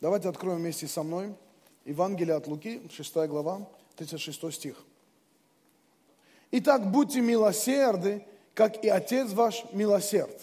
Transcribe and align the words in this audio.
Давайте 0.00 0.30
откроем 0.30 0.58
вместе 0.58 0.86
со 0.86 1.02
мной 1.02 1.34
Евангелие 1.84 2.34
от 2.34 2.46
Луки, 2.46 2.80
6 2.90 3.14
глава, 3.28 3.68
36 3.96 4.52
стих. 4.54 4.76
Итак, 6.52 6.90
будьте 6.90 7.20
милосерды, 7.20 8.24
как 8.54 8.82
и 8.82 8.88
Отец 8.88 9.32
ваш 9.32 9.64
милосерд. 9.72 10.36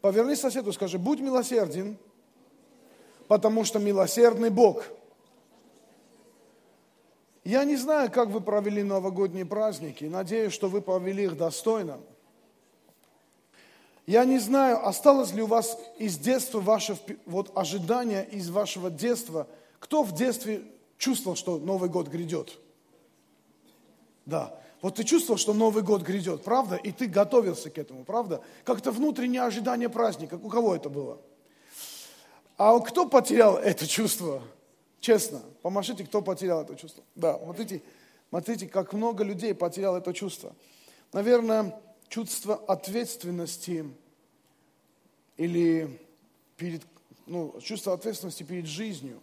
Поверни 0.00 0.34
соседу, 0.34 0.72
скажи, 0.72 0.98
будь 0.98 1.20
милосерден, 1.20 1.98
потому 3.28 3.64
что 3.64 3.78
милосердный 3.78 4.50
Бог. 4.50 4.84
Я 7.44 7.64
не 7.64 7.76
знаю, 7.76 8.10
как 8.10 8.28
вы 8.30 8.40
провели 8.40 8.82
новогодние 8.82 9.44
праздники. 9.44 10.04
Надеюсь, 10.04 10.52
что 10.52 10.68
вы 10.68 10.80
провели 10.80 11.24
их 11.24 11.36
достойно. 11.36 12.00
Я 14.06 14.24
не 14.24 14.38
знаю, 14.38 14.86
осталось 14.86 15.32
ли 15.32 15.42
у 15.42 15.46
вас 15.46 15.78
из 15.98 16.16
детства 16.16 16.60
ваше 16.60 16.96
вот, 17.26 17.50
ожидание 17.56 18.24
из 18.24 18.48
вашего 18.50 18.88
детства. 18.88 19.48
Кто 19.80 20.04
в 20.04 20.14
детстве 20.14 20.62
чувствовал, 20.96 21.36
что 21.36 21.58
Новый 21.58 21.90
год 21.90 22.06
грядет? 22.08 22.58
Да. 24.24 24.58
Вот 24.80 24.96
ты 24.96 25.04
чувствовал, 25.04 25.38
что 25.38 25.54
Новый 25.54 25.82
год 25.82 26.02
грядет, 26.02 26.44
правда? 26.44 26.76
И 26.76 26.92
ты 26.92 27.06
готовился 27.06 27.70
к 27.70 27.78
этому, 27.78 28.04
правда? 28.04 28.40
Как-то 28.64 28.92
внутреннее 28.92 29.42
ожидание 29.42 29.88
праздника. 29.88 30.38
У 30.40 30.48
кого 30.48 30.76
это 30.76 30.88
было? 30.88 31.18
А 32.56 32.78
кто 32.78 33.08
потерял 33.08 33.56
это 33.56 33.86
чувство? 33.86 34.42
Честно, 35.00 35.42
помашите, 35.62 36.04
кто 36.04 36.22
потерял 36.22 36.62
это 36.62 36.76
чувство. 36.76 37.02
Да, 37.16 37.38
смотрите, 37.38 37.82
смотрите, 38.28 38.66
как 38.66 38.92
много 38.92 39.24
людей 39.24 39.54
потерял 39.54 39.96
это 39.96 40.12
чувство. 40.12 40.54
Наверное, 41.12 41.78
чувство 42.08 42.56
ответственности 42.56 43.84
или 45.36 46.00
перед, 46.56 46.82
ну, 47.26 47.58
чувство 47.60 47.94
ответственности 47.94 48.42
перед 48.42 48.66
жизнью, 48.66 49.20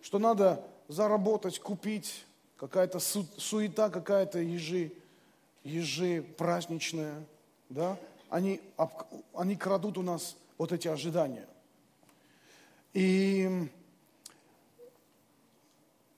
что 0.00 0.18
надо 0.18 0.64
заработать, 0.88 1.58
купить, 1.58 2.24
какая-то 2.56 2.98
су, 2.98 3.26
суета 3.36 3.90
какая-то 3.90 4.38
ежи, 4.38 4.92
ежи 5.62 6.22
праздничная, 6.36 7.24
да, 7.68 7.98
они, 8.30 8.60
они 9.34 9.56
крадут 9.56 9.98
у 9.98 10.02
нас 10.02 10.36
вот 10.56 10.72
эти 10.72 10.88
ожидания. 10.88 11.46
И 12.94 13.68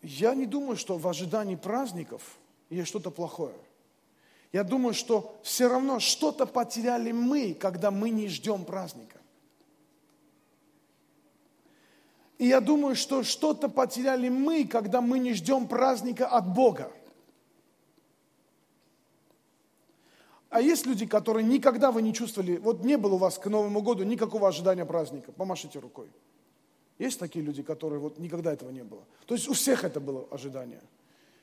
я 0.02 0.34
не 0.34 0.46
думаю, 0.46 0.76
что 0.76 0.96
в 0.96 1.06
ожидании 1.06 1.56
праздников 1.56 2.38
есть 2.70 2.88
что-то 2.88 3.10
плохое. 3.10 3.54
Я 4.52 4.64
думаю, 4.64 4.94
что 4.94 5.38
все 5.42 5.68
равно 5.68 6.00
что-то 6.00 6.44
потеряли 6.44 7.12
мы, 7.12 7.54
когда 7.54 7.90
мы 7.90 8.10
не 8.10 8.28
ждем 8.28 8.64
праздника. 8.64 9.18
И 12.38 12.46
я 12.46 12.60
думаю, 12.60 12.96
что 12.96 13.22
что-то 13.22 13.68
потеряли 13.68 14.28
мы, 14.28 14.66
когда 14.66 15.00
мы 15.00 15.18
не 15.18 15.34
ждем 15.34 15.68
праздника 15.68 16.26
от 16.26 16.52
Бога. 16.52 16.90
А 20.48 20.60
есть 20.60 20.84
люди, 20.84 21.06
которые 21.06 21.44
никогда 21.44 21.92
вы 21.92 22.02
не 22.02 22.12
чувствовали, 22.12 22.56
вот 22.56 22.82
не 22.82 22.96
было 22.96 23.14
у 23.14 23.18
вас 23.18 23.38
к 23.38 23.46
Новому 23.46 23.82
году 23.82 24.02
никакого 24.02 24.48
ожидания 24.48 24.84
праздника. 24.84 25.30
Помашите 25.30 25.78
рукой. 25.78 26.10
Есть 26.98 27.20
такие 27.20 27.44
люди, 27.44 27.62
которые 27.62 28.00
вот 28.00 28.18
никогда 28.18 28.52
этого 28.52 28.70
не 28.70 28.82
было. 28.82 29.04
То 29.26 29.34
есть 29.34 29.48
у 29.48 29.52
всех 29.52 29.84
это 29.84 30.00
было 30.00 30.26
ожидание. 30.30 30.80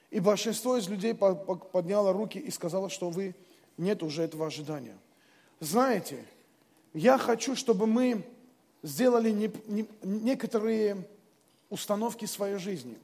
И 0.09 0.19
большинство 0.19 0.77
из 0.77 0.87
людей 0.87 1.13
подняло 1.13 2.13
руки 2.13 2.37
и 2.37 2.49
сказало, 2.51 2.89
что 2.89 3.09
вы 3.09 3.35
нет 3.77 4.03
уже 4.03 4.23
этого 4.23 4.47
ожидания. 4.47 4.97
Знаете, 5.59 6.23
я 6.93 7.17
хочу, 7.17 7.55
чтобы 7.55 7.87
мы 7.87 8.23
сделали 8.83 9.31
не, 9.31 9.51
не, 9.67 9.87
некоторые 10.01 11.07
установки 11.69 12.25
в 12.25 12.29
своей 12.29 12.57
жизни, 12.57 12.97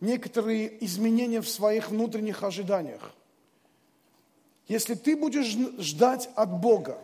некоторые 0.00 0.84
изменения 0.84 1.40
в 1.40 1.48
своих 1.48 1.90
внутренних 1.90 2.42
ожиданиях. 2.42 3.12
Если 4.68 4.94
ты 4.94 5.16
будешь 5.16 5.56
ждать 5.78 6.30
от 6.36 6.50
Бога, 6.60 6.98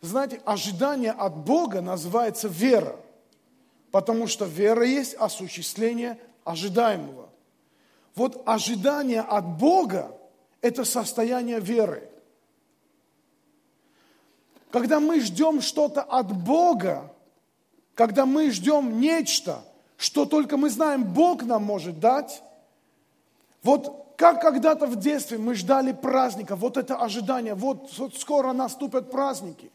знаете, 0.00 0.40
ожидание 0.44 1.12
от 1.12 1.36
Бога 1.36 1.80
называется 1.80 2.48
вера, 2.48 2.96
потому 3.90 4.26
что 4.26 4.44
вера 4.44 4.84
есть 4.84 5.14
осуществление 5.14 6.18
ожидаемого. 6.44 7.28
Вот 8.14 8.42
ожидание 8.46 9.20
от 9.20 9.46
Бога– 9.58 10.16
это 10.60 10.84
состояние 10.84 11.60
веры. 11.60 12.08
Когда 14.70 15.00
мы 15.00 15.20
ждем 15.20 15.60
что-то 15.60 16.02
от 16.02 16.32
Бога, 16.32 17.12
когда 17.94 18.26
мы 18.26 18.50
ждем 18.50 19.00
нечто, 19.00 19.62
что 19.96 20.24
только 20.24 20.56
мы 20.56 20.70
знаем, 20.70 21.04
Бог 21.04 21.42
нам 21.42 21.62
может 21.62 22.00
дать, 22.00 22.42
вот 23.62 24.14
как 24.16 24.40
когда-то 24.40 24.86
в 24.86 24.96
детстве 24.96 25.38
мы 25.38 25.54
ждали 25.54 25.92
праздника, 25.92 26.56
вот 26.56 26.76
это 26.76 26.96
ожидание, 26.96 27.54
вот, 27.54 27.96
вот 27.98 28.16
скоро 28.16 28.52
наступят 28.52 29.10
праздники. 29.10 29.70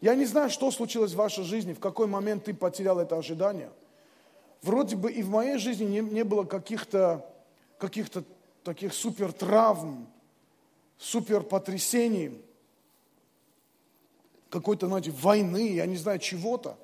Я 0.00 0.14
не 0.14 0.26
знаю, 0.26 0.48
что 0.50 0.70
случилось 0.70 1.12
в 1.12 1.16
вашей 1.16 1.44
жизни, 1.44 1.72
в 1.74 1.80
какой 1.80 2.06
момент 2.06 2.44
ты 2.44 2.54
потерял 2.54 2.98
это 2.98 3.16
ожидание– 3.16 3.70
вроде 4.62 4.96
бы 4.96 5.10
и 5.12 5.22
в 5.22 5.30
моей 5.30 5.58
жизни 5.58 5.84
не, 5.84 6.00
не 6.00 6.24
было 6.24 6.44
каких-то 6.44 7.24
каких 7.78 8.08
таких 8.64 8.92
супер 8.92 9.32
травм, 9.32 10.08
супер 10.98 11.42
потрясений, 11.42 12.42
какой-то, 14.50 14.86
знаете, 14.86 15.10
войны, 15.10 15.72
я 15.74 15.86
не 15.86 15.96
знаю, 15.96 16.18
чего-то, 16.18 16.76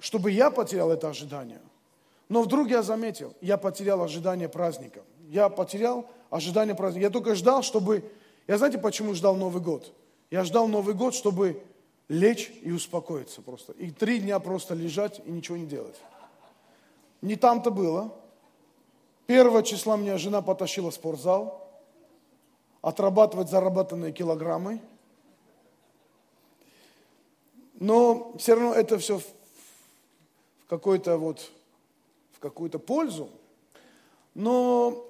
чтобы 0.00 0.30
я 0.30 0.50
потерял 0.50 0.90
это 0.90 1.08
ожидание. 1.08 1.60
Но 2.28 2.42
вдруг 2.42 2.68
я 2.68 2.82
заметил, 2.82 3.34
я 3.40 3.56
потерял 3.56 4.02
ожидание 4.02 4.48
праздника. 4.48 5.02
Я 5.28 5.48
потерял 5.48 6.06
ожидание 6.30 6.74
праздника. 6.74 7.04
Я 7.04 7.10
только 7.10 7.34
ждал, 7.34 7.62
чтобы... 7.62 8.10
Я 8.46 8.58
знаете, 8.58 8.78
почему 8.78 9.14
ждал 9.14 9.36
Новый 9.36 9.62
год? 9.62 9.92
Я 10.30 10.44
ждал 10.44 10.68
Новый 10.68 10.94
год, 10.94 11.14
чтобы 11.14 11.62
лечь 12.08 12.50
и 12.62 12.72
успокоиться 12.72 13.42
просто. 13.42 13.72
И 13.72 13.90
три 13.90 14.20
дня 14.20 14.38
просто 14.38 14.74
лежать 14.74 15.20
и 15.24 15.30
ничего 15.30 15.56
не 15.56 15.66
делать. 15.66 15.96
Не 17.24 17.36
там-то 17.36 17.70
было. 17.70 18.12
Первого 19.26 19.62
числа 19.62 19.96
меня 19.96 20.18
жена 20.18 20.42
потащила 20.42 20.90
в 20.90 20.94
спортзал, 20.94 21.66
отрабатывать 22.82 23.48
заработанные 23.48 24.12
килограммы. 24.12 24.82
Но 27.80 28.34
все 28.36 28.52
равно 28.52 28.74
это 28.74 28.98
все 28.98 29.20
в 29.20 29.24
какой-то 30.68 31.16
вот, 31.16 31.50
в 32.32 32.40
какую-то 32.40 32.78
пользу. 32.78 33.30
Но 34.34 35.06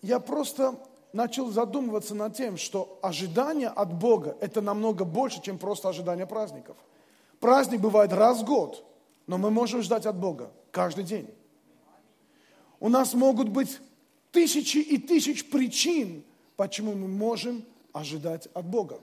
я 0.00 0.20
просто 0.20 0.74
начал 1.12 1.50
задумываться 1.50 2.14
над 2.14 2.34
тем, 2.34 2.56
что 2.56 2.98
ожидание 3.02 3.68
от 3.68 3.92
Бога– 3.92 4.34
это 4.40 4.62
намного 4.62 5.04
больше, 5.04 5.42
чем 5.42 5.58
просто 5.58 5.90
ожидание 5.90 6.26
праздников. 6.26 6.78
Праздник 7.38 7.80
бывает 7.82 8.14
раз 8.14 8.40
в 8.40 8.46
год, 8.46 8.82
но 9.26 9.36
мы 9.36 9.50
можем 9.50 9.82
ждать 9.82 10.06
от 10.06 10.16
Бога 10.16 10.50
каждый 10.74 11.04
день. 11.04 11.32
У 12.80 12.88
нас 12.88 13.14
могут 13.14 13.48
быть 13.48 13.78
тысячи 14.32 14.78
и 14.78 14.98
тысяч 14.98 15.48
причин, 15.48 16.24
почему 16.56 16.94
мы 16.94 17.06
можем 17.06 17.64
ожидать 17.92 18.48
от 18.52 18.66
Бога. 18.66 19.00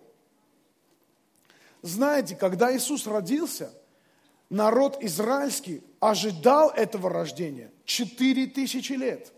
Знаете, 1.82 2.36
когда 2.36 2.76
Иисус 2.76 3.08
родился, 3.08 3.74
народ 4.50 5.02
израильский 5.02 5.82
ожидал 6.00 6.70
этого 6.70 7.10
рождения 7.10 7.72
четыре 7.86 8.46
тысячи 8.48 8.94
лет. 8.94 9.32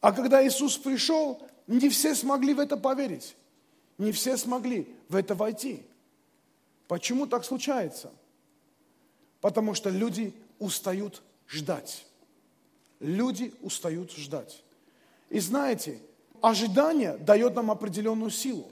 А 0.00 0.12
когда 0.12 0.46
Иисус 0.46 0.76
пришел, 0.76 1.42
не 1.66 1.88
все 1.88 2.14
смогли 2.14 2.54
в 2.54 2.60
это 2.60 2.76
поверить. 2.76 3.34
Не 3.98 4.12
все 4.12 4.36
смогли 4.36 4.94
в 5.08 5.16
это 5.16 5.34
войти. 5.34 5.82
Почему 6.86 7.26
так 7.26 7.44
случается? 7.44 8.12
Потому 9.40 9.74
что 9.74 9.90
люди 9.90 10.34
устают 10.62 11.22
ждать. 11.48 12.06
Люди 13.00 13.52
устают 13.62 14.12
ждать. 14.12 14.62
И 15.28 15.40
знаете, 15.40 15.98
ожидание 16.40 17.16
дает 17.18 17.54
нам 17.56 17.70
определенную 17.70 18.30
силу. 18.30 18.70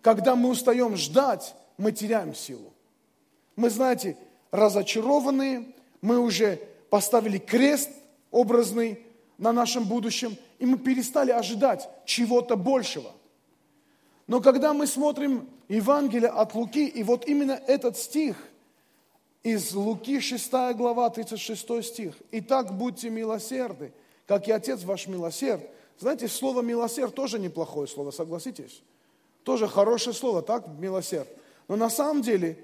Когда 0.00 0.36
мы 0.36 0.48
устаем 0.48 0.96
ждать, 0.96 1.54
мы 1.76 1.92
теряем 1.92 2.34
силу. 2.34 2.72
Мы, 3.56 3.68
знаете, 3.68 4.16
разочарованные, 4.50 5.74
мы 6.00 6.18
уже 6.18 6.56
поставили 6.88 7.36
крест 7.36 7.90
образный 8.30 9.04
на 9.36 9.52
нашем 9.52 9.84
будущем, 9.84 10.36
и 10.58 10.64
мы 10.64 10.78
перестали 10.78 11.30
ожидать 11.30 11.88
чего-то 12.06 12.56
большего. 12.56 13.12
Но 14.26 14.40
когда 14.40 14.72
мы 14.72 14.86
смотрим 14.86 15.48
Евангелие 15.68 16.30
от 16.30 16.54
Луки, 16.54 16.86
и 16.86 17.02
вот 17.02 17.28
именно 17.28 17.60
этот 17.66 17.98
стих– 17.98 18.36
из 19.42 19.72
Луки 19.74 20.20
6 20.20 20.50
глава, 20.74 21.10
36 21.10 21.84
стих. 21.84 22.14
«Итак, 22.32 22.76
будьте 22.76 23.10
милосерды, 23.10 23.92
как 24.26 24.48
и 24.48 24.52
Отец 24.52 24.82
ваш 24.84 25.06
милосерд». 25.06 25.62
Знаете, 25.98 26.28
слово 26.28 26.62
«милосерд» 26.62 27.14
тоже 27.14 27.38
неплохое 27.38 27.88
слово, 27.88 28.10
согласитесь? 28.10 28.82
Тоже 29.42 29.66
хорошее 29.66 30.14
слово, 30.14 30.42
так, 30.42 30.66
милосерд. 30.78 31.28
Но 31.66 31.76
на 31.76 31.90
самом 31.90 32.22
деле 32.22 32.56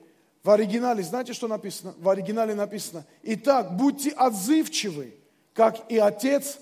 В 0.44 0.50
оригинале, 0.50 1.02
знаете, 1.02 1.32
что 1.32 1.48
написано? 1.48 1.94
В 1.98 2.06
оригинале 2.08 2.54
написано, 2.54 3.06
«Итак, 3.22 3.76
будьте 3.76 4.10
отзывчивы, 4.10 5.14
как 5.54 5.90
и 5.90 5.96
Отец 5.96 6.58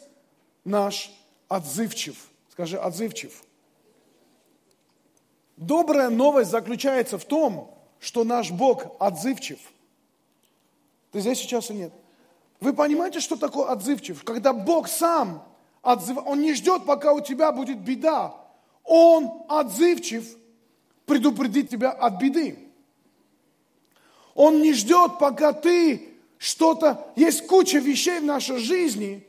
наш 0.64 1.12
отзывчив». 1.48 2.16
Скажи, 2.52 2.78
отзывчив. 2.78 3.42
Добрая 5.56 6.10
новость 6.10 6.50
заключается 6.50 7.18
в 7.18 7.24
том, 7.24 7.74
что 7.98 8.22
наш 8.22 8.52
Бог 8.52 8.94
отзывчив. 9.00 9.58
Ты 11.12 11.20
здесь 11.20 11.38
сейчас 11.38 11.70
и 11.70 11.74
нет? 11.74 11.92
Вы 12.60 12.72
понимаете, 12.72 13.20
что 13.20 13.36
такое 13.36 13.66
отзывчив? 13.66 14.24
Когда 14.24 14.52
Бог 14.52 14.88
сам 14.88 15.44
отзыв... 15.82 16.18
Он 16.24 16.40
не 16.40 16.54
ждет, 16.54 16.84
пока 16.86 17.12
у 17.12 17.20
тебя 17.20 17.52
будет 17.52 17.78
беда. 17.78 18.34
Он 18.84 19.30
отзывчив 19.48 20.24
предупредить 21.06 21.70
тебя 21.70 21.90
от 21.90 22.18
беды. 22.20 22.58
Он 24.34 24.62
не 24.62 24.72
ждет, 24.72 25.18
пока 25.18 25.52
ты 25.52 26.08
что-то... 26.38 27.06
Есть 27.14 27.46
куча 27.46 27.78
вещей 27.78 28.20
в 28.20 28.24
нашей 28.24 28.56
жизни, 28.58 29.26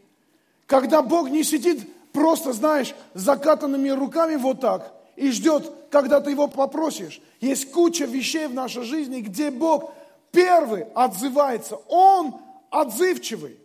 когда 0.65 1.01
Бог 1.01 1.29
не 1.29 1.43
сидит 1.43 1.87
просто, 2.13 2.53
знаешь, 2.53 2.95
закатанными 3.13 3.89
руками 3.89 4.35
вот 4.35 4.61
так 4.61 4.93
и 5.15 5.31
ждет, 5.31 5.71
когда 5.91 6.21
ты 6.21 6.31
его 6.31 6.47
попросишь. 6.47 7.21
Есть 7.41 7.71
куча 7.71 8.05
вещей 8.05 8.47
в 8.47 8.53
нашей 8.53 8.83
жизни, 8.83 9.21
где 9.21 9.51
Бог 9.51 9.93
первый 10.33 10.85
отзывается. 10.95 11.77
Он 11.87 12.41
отзывчивый. 12.69 13.57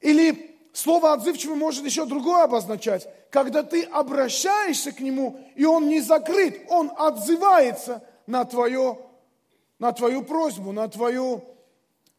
Или 0.00 0.56
слово 0.72 1.14
отзывчивый 1.14 1.56
может 1.56 1.84
еще 1.84 2.04
другое 2.04 2.44
обозначать. 2.44 3.08
Когда 3.30 3.62
ты 3.62 3.82
обращаешься 3.84 4.92
к 4.92 5.00
нему, 5.00 5.40
и 5.56 5.64
он 5.64 5.88
не 5.88 6.00
закрыт, 6.00 6.66
он 6.68 6.92
отзывается 6.96 8.04
на, 8.26 8.44
твое, 8.44 8.98
на 9.78 9.92
твою 9.92 10.22
просьбу, 10.22 10.70
на, 10.72 10.86
твою, 10.88 11.42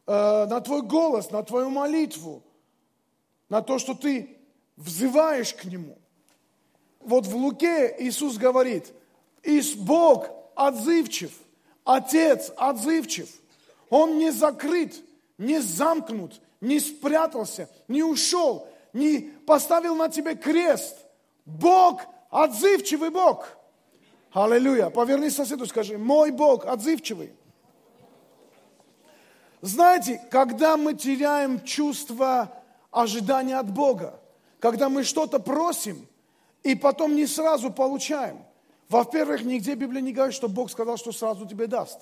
э, 0.06 0.46
на 0.46 0.60
твой 0.60 0.82
голос, 0.82 1.30
на 1.30 1.42
твою 1.44 1.70
молитву, 1.70 2.42
на 3.48 3.62
то, 3.62 3.78
что 3.78 3.94
ты 3.94 4.36
взываешь 4.76 5.54
к 5.54 5.64
нему. 5.64 5.96
Вот 6.98 7.26
в 7.26 7.36
Луке 7.36 7.94
Иисус 8.00 8.38
говорит, 8.38 8.92
Ис 9.44 9.74
Бог 9.74 10.28
отзывчив, 10.56 11.30
Отец 11.84 12.50
отзывчив. 12.56 13.28
Он 13.90 14.18
не 14.18 14.30
закрыт, 14.30 14.94
не 15.38 15.60
замкнут, 15.60 16.40
не 16.60 16.80
спрятался, 16.80 17.68
не 17.88 18.02
ушел, 18.02 18.66
не 18.92 19.32
поставил 19.46 19.94
на 19.94 20.08
тебе 20.08 20.34
крест. 20.34 20.96
Бог 21.44 22.00
отзывчивый 22.30 23.10
Бог. 23.10 23.48
Аллилуйя. 24.32 24.90
Поверни 24.90 25.30
соседу, 25.30 25.66
скажи, 25.66 25.98
мой 25.98 26.30
Бог 26.30 26.66
отзывчивый. 26.66 27.32
Знаете, 29.60 30.20
когда 30.30 30.76
мы 30.76 30.94
теряем 30.94 31.62
чувство 31.62 32.50
ожидания 32.90 33.58
от 33.58 33.70
Бога, 33.70 34.20
когда 34.58 34.88
мы 34.88 35.04
что-то 35.04 35.38
просим 35.38 36.06
и 36.62 36.74
потом 36.74 37.14
не 37.14 37.26
сразу 37.26 37.70
получаем. 37.70 38.44
Во-первых, 38.88 39.42
нигде 39.44 39.74
Библия 39.74 40.00
не 40.00 40.12
говорит, 40.12 40.34
что 40.34 40.48
Бог 40.48 40.70
сказал, 40.70 40.96
что 40.96 41.12
сразу 41.12 41.46
тебе 41.46 41.66
даст. 41.66 42.00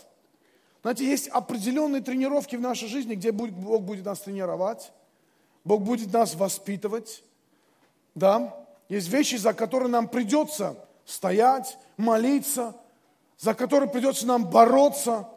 Знаете, 0.83 1.07
есть 1.07 1.29
определенные 1.29 2.03
тренировки 2.03 2.57
в 2.57 2.61
нашей 2.61 2.89
жизни, 2.89 3.15
где 3.15 3.31
Бог 3.31 3.83
будет 3.83 4.05
нас 4.05 4.21
тренировать, 4.21 4.93
Бог 5.65 5.83
будет 5.83 6.13
нас 6.13 6.35
воспитывать. 6.35 7.23
Да? 8.15 8.57
Есть 8.89 9.09
вещи, 9.09 9.37
за 9.37 9.55
которые 9.55 9.89
нам 9.89 10.09
придется 10.09 10.77
стоять, 11.05 11.79
молиться, 11.97 12.77
за 13.39 13.55
которые 13.55 13.89
придется 13.89 14.27
нам 14.27 14.45
бороться. 14.51 15.29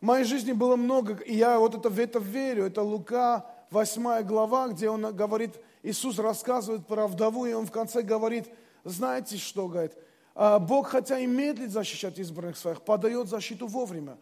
В 0.00 0.04
моей 0.06 0.24
жизни 0.24 0.52
было 0.52 0.76
много, 0.76 1.14
и 1.14 1.34
я 1.34 1.58
вот 1.58 1.74
это, 1.74 1.88
в 1.88 1.98
это 1.98 2.20
верю. 2.20 2.66
Это 2.66 2.82
Лука, 2.82 3.44
8 3.70 4.22
глава, 4.22 4.68
где 4.68 4.88
он 4.88 5.14
говорит, 5.14 5.52
Иисус 5.82 6.18
рассказывает 6.18 6.86
про 6.86 7.06
вдову, 7.06 7.46
и 7.46 7.52
он 7.52 7.66
в 7.66 7.72
конце 7.72 8.02
говорит, 8.02 8.46
знаете 8.86 9.36
что, 9.36 9.68
говорит, 9.68 9.92
«А, 10.34 10.58
Бог, 10.58 10.88
хотя 10.88 11.18
и 11.18 11.26
медлит 11.26 11.70
защищать 11.70 12.18
избранных 12.18 12.56
своих, 12.56 12.82
подает 12.82 13.28
защиту 13.28 13.66
вовремя. 13.66 14.16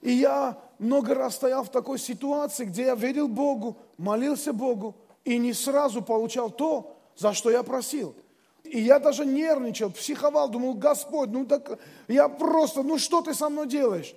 И 0.00 0.12
я 0.12 0.58
много 0.78 1.14
раз 1.14 1.36
стоял 1.36 1.64
в 1.64 1.70
такой 1.70 1.98
ситуации, 1.98 2.66
где 2.66 2.84
я 2.84 2.94
верил 2.94 3.26
Богу, 3.26 3.78
молился 3.96 4.52
Богу, 4.52 4.94
и 5.24 5.38
не 5.38 5.52
сразу 5.54 6.02
получал 6.02 6.50
то, 6.50 6.96
за 7.16 7.32
что 7.32 7.50
я 7.50 7.62
просил. 7.62 8.14
И 8.64 8.80
я 8.80 8.98
даже 8.98 9.24
нервничал, 9.24 9.90
психовал, 9.90 10.48
думал, 10.48 10.74
Господь, 10.74 11.30
ну 11.30 11.46
так 11.46 11.78
я 12.08 12.28
просто, 12.28 12.82
ну 12.82 12.98
что 12.98 13.22
ты 13.22 13.34
со 13.34 13.48
мной 13.48 13.66
делаешь? 13.66 14.14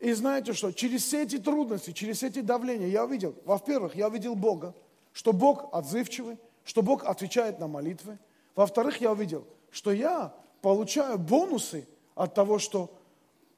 И 0.00 0.12
знаете 0.12 0.52
что, 0.52 0.72
через 0.72 1.04
все 1.04 1.22
эти 1.22 1.38
трудности, 1.38 1.92
через 1.92 2.18
все 2.18 2.26
эти 2.26 2.40
давления 2.40 2.88
я 2.88 3.04
увидел, 3.04 3.34
во-первых, 3.44 3.94
я 3.94 4.08
увидел 4.08 4.34
Бога, 4.34 4.74
что 5.12 5.32
Бог 5.32 5.68
отзывчивый, 5.72 6.38
что 6.64 6.82
Бог 6.82 7.04
отвечает 7.04 7.58
на 7.58 7.68
молитвы. 7.68 8.18
Во-вторых, 8.54 9.00
я 9.00 9.12
увидел, 9.12 9.46
что 9.70 9.92
я 9.92 10.34
получаю 10.60 11.18
бонусы 11.18 11.86
от 12.14 12.34
того, 12.34 12.58
что 12.58 12.94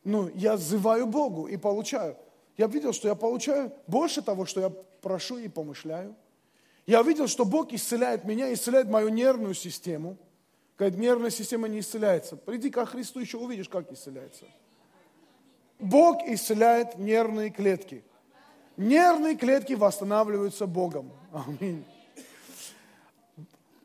ну, 0.04 0.30
я 0.34 0.56
взываю 0.56 1.06
Богу 1.06 1.46
и 1.46 1.56
получаю. 1.56 2.16
Я 2.56 2.66
видел, 2.66 2.92
что 2.92 3.08
я 3.08 3.14
получаю 3.14 3.72
больше 3.86 4.22
того, 4.22 4.46
что 4.46 4.60
я 4.60 4.70
прошу 4.70 5.38
и 5.38 5.48
помышляю. 5.48 6.14
Я 6.86 7.02
видел, 7.02 7.26
что 7.26 7.44
Бог 7.44 7.72
исцеляет 7.72 8.24
меня, 8.24 8.52
исцеляет 8.52 8.88
мою 8.88 9.08
нервную 9.08 9.54
систему. 9.54 10.18
Говорит, 10.78 10.98
нервная 10.98 11.30
система 11.30 11.68
не 11.68 11.80
исцеляется. 11.80 12.36
Приди 12.36 12.70
ко 12.70 12.84
Христу, 12.84 13.20
еще 13.20 13.38
увидишь, 13.38 13.68
как 13.68 13.90
исцеляется. 13.90 14.44
Бог 15.78 16.22
исцеляет 16.26 16.98
нервные 16.98 17.50
клетки. 17.50 18.04
Нервные 18.76 19.36
клетки 19.36 19.72
восстанавливаются 19.72 20.66
Богом. 20.66 21.10
Аминь. 21.32 21.84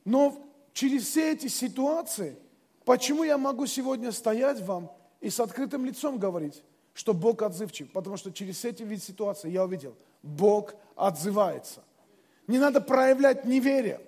Но 0.04 0.36
через 0.80 1.08
все 1.08 1.34
эти 1.34 1.48
ситуации, 1.48 2.38
почему 2.86 3.26
я 3.26 3.38
могу 3.38 3.66
сегодня 3.66 4.14
стоять 4.14 4.62
вам 4.62 4.90
и 5.20 5.30
с 5.30 5.38
открытым 5.42 5.84
лицом 5.84 6.18
говорить, 6.18 6.64
что 6.94 7.14
Бог 7.14 7.42
отзывчив? 7.42 7.92
Потому 7.92 8.16
что 8.16 8.32
через 8.32 8.64
эти 8.64 8.84
вид 8.84 9.04
ситуации 9.04 9.52
я 9.52 9.66
увидел, 9.66 9.94
Бог 10.24 10.74
отзывается. 10.96 11.84
Не 12.48 12.60
надо 12.60 12.80
проявлять 12.80 13.44
неверие, 13.44 14.00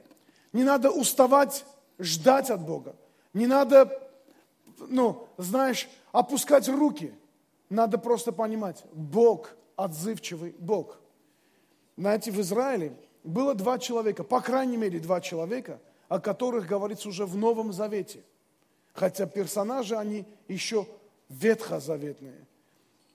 не 0.54 0.64
надо 0.64 0.92
уставать 0.92 1.66
ждать 2.00 2.50
от 2.50 2.62
Бога, 2.62 2.96
не 3.34 3.48
надо, 3.48 3.92
ну, 4.78 5.28
знаешь, 5.38 5.90
опускать 6.14 6.70
руки. 6.70 7.14
Надо 7.70 7.98
просто 7.98 8.32
понимать, 8.32 8.82
Бог 8.94 9.58
отзывчивый 9.76 10.56
Бог. 10.58 11.02
Знаете, 11.98 12.32
в 12.32 12.40
Израиле 12.40 12.96
было 13.26 13.56
два 13.56 13.78
человека, 13.78 14.24
по 14.24 14.40
крайней 14.40 14.78
мере 14.78 15.02
два 15.02 15.20
человека, 15.20 15.82
о 16.12 16.20
которых 16.20 16.68
говорится 16.68 17.08
уже 17.08 17.26
в 17.26 17.38
Новом 17.38 17.72
Завете. 17.72 18.22
Хотя 18.92 19.26
персонажи, 19.28 19.96
они 19.96 20.26
еще 20.50 20.86
ветхозаветные. 21.30 22.46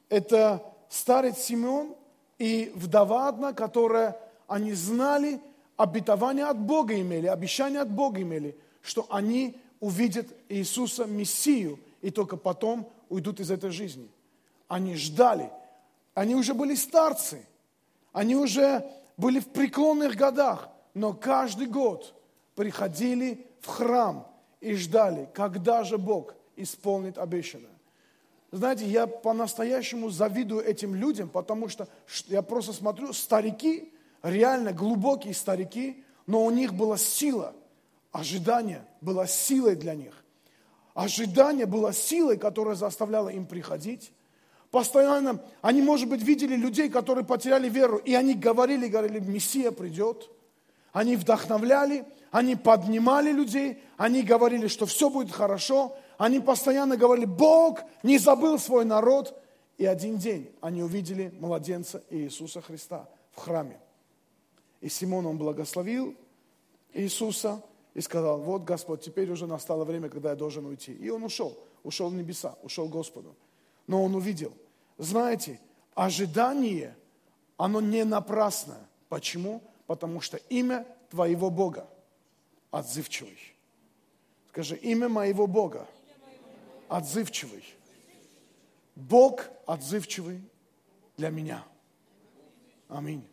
Это 0.09 0.63
старец 0.89 1.37
Симеон 1.37 1.95
и 2.39 2.73
вдова 2.75 3.29
одна, 3.29 3.53
которая, 3.53 4.19
они 4.49 4.73
знали, 4.73 5.43
обетование 5.77 6.47
от 6.47 6.59
Бога 6.59 6.99
имели, 6.99 7.27
обещание 7.27 7.83
от 7.83 7.91
Бога 7.91 8.23
имели, 8.23 8.57
что 8.81 9.07
они 9.11 9.61
увидят 9.79 10.29
Иисуса 10.49 11.05
Мессию 11.05 11.79
и 12.01 12.11
только 12.11 12.39
потом 12.39 12.91
уйдут 13.11 13.41
из 13.41 13.51
этой 13.51 13.73
жизни. 13.73 14.09
Они 14.69 14.97
ждали, 14.97 15.51
они 16.15 16.35
уже 16.35 16.55
были 16.55 16.75
старцы, 16.75 17.45
они 18.15 18.37
уже 18.37 18.91
были 19.19 19.39
в 19.39 19.49
преклонных 19.49 20.17
годах, 20.17 20.71
но 20.95 21.13
каждый 21.13 21.67
год 21.67 22.15
приходили 22.57 23.47
в 23.61 23.69
храм 23.69 24.27
и 24.61 24.75
ждали, 24.75 25.29
когда 25.33 25.85
же 25.85 25.99
Бог 25.99 26.35
исполнит 26.57 27.19
обещанное. 27.19 27.71
Знаете, 28.51 28.87
я 28.87 29.07
по-настоящему 29.07 30.11
завидую 30.11 30.65
этим 30.65 30.95
людям, 30.95 31.29
потому 31.29 31.69
что 31.69 31.87
я 32.27 32.43
просто 32.43 32.73
смотрю, 32.73 33.13
старики, 33.13 33.93
реально 34.23 34.73
глубокие 34.73 35.35
старики, 35.35 36.03
но 36.27 36.45
у 36.45 36.51
них 36.51 36.75
была 36.75 36.97
сила, 36.97 37.55
ожидание 38.11 38.85
было 39.01 39.29
силой 39.29 39.77
для 39.77 39.95
них. 39.95 40.25
Ожидание 40.95 41.67
было 41.67 41.93
силой, 41.93 42.39
которая 42.39 42.75
заставляла 42.75 43.29
им 43.29 43.47
приходить, 43.47 44.13
Постоянно 44.71 45.41
они, 45.63 45.81
может 45.81 46.09
быть, 46.09 46.23
видели 46.23 46.57
людей, 46.57 46.89
которые 46.91 47.25
потеряли 47.25 47.69
веру, 47.69 47.99
и 47.99 48.15
они 48.15 48.35
говорили, 48.35 48.89
говорили, 48.89 49.21
Мессия 49.21 49.71
придет. 49.71 50.29
Они 50.93 51.17
вдохновляли, 51.17 52.05
они 52.31 52.57
поднимали 52.57 53.31
людей, 53.33 53.83
они 53.97 54.23
говорили, 54.23 54.67
что 54.67 54.87
все 54.87 55.11
будет 55.11 55.33
хорошо. 55.33 55.97
Они 56.19 56.41
постоянно 56.41 56.97
говорили, 56.97 57.27
Бог 57.27 57.81
не 58.03 58.19
забыл 58.19 58.59
свой 58.59 58.85
народ. 58.85 59.41
И 59.79 59.85
один 59.85 60.17
день 60.17 60.51
они 60.61 60.83
увидели 60.83 61.33
младенца 61.39 62.03
Иисуса 62.11 62.61
Христа 62.61 63.09
в 63.33 63.41
храме. 63.41 63.79
И 64.81 64.89
Симон, 64.89 65.27
он 65.27 65.39
благословил 65.39 66.15
Иисуса 66.93 67.63
и 67.95 68.01
сказал, 68.01 68.41
вот 68.41 68.65
Господь, 68.65 69.03
теперь 69.03 69.31
уже 69.31 69.47
настало 69.47 69.85
время, 69.85 70.09
когда 70.09 70.31
я 70.31 70.37
должен 70.37 70.67
уйти. 70.67 70.93
И 70.93 71.09
он 71.11 71.23
ушел, 71.23 71.57
ушел 71.83 72.09
в 72.09 72.15
небеса, 72.15 72.57
ушел 72.63 72.89
к 72.89 72.93
Господу. 72.93 73.35
но 73.87 74.03
он 74.03 74.15
увидел. 74.15 74.53
Знаете, 74.99 75.61
ожидание, 75.95 76.97
оно 77.57 77.81
не 77.81 78.05
напрасное. 78.05 78.89
Почему? 79.09 79.63
Потому 79.87 80.21
что 80.21 80.39
имя 80.49 80.87
твоего 81.11 81.51
Бога 81.51 81.89
отзывчивый. 82.71 83.39
Скажи, 84.49 84.77
имя 84.77 85.09
моего 85.09 85.47
Бога 85.47 85.87
отзывчивый. 86.89 87.65
Бог 88.95 89.45
отзывчивый 89.67 90.41
для 91.17 91.31
меня. 91.31 91.65
Аминь. 92.89 93.27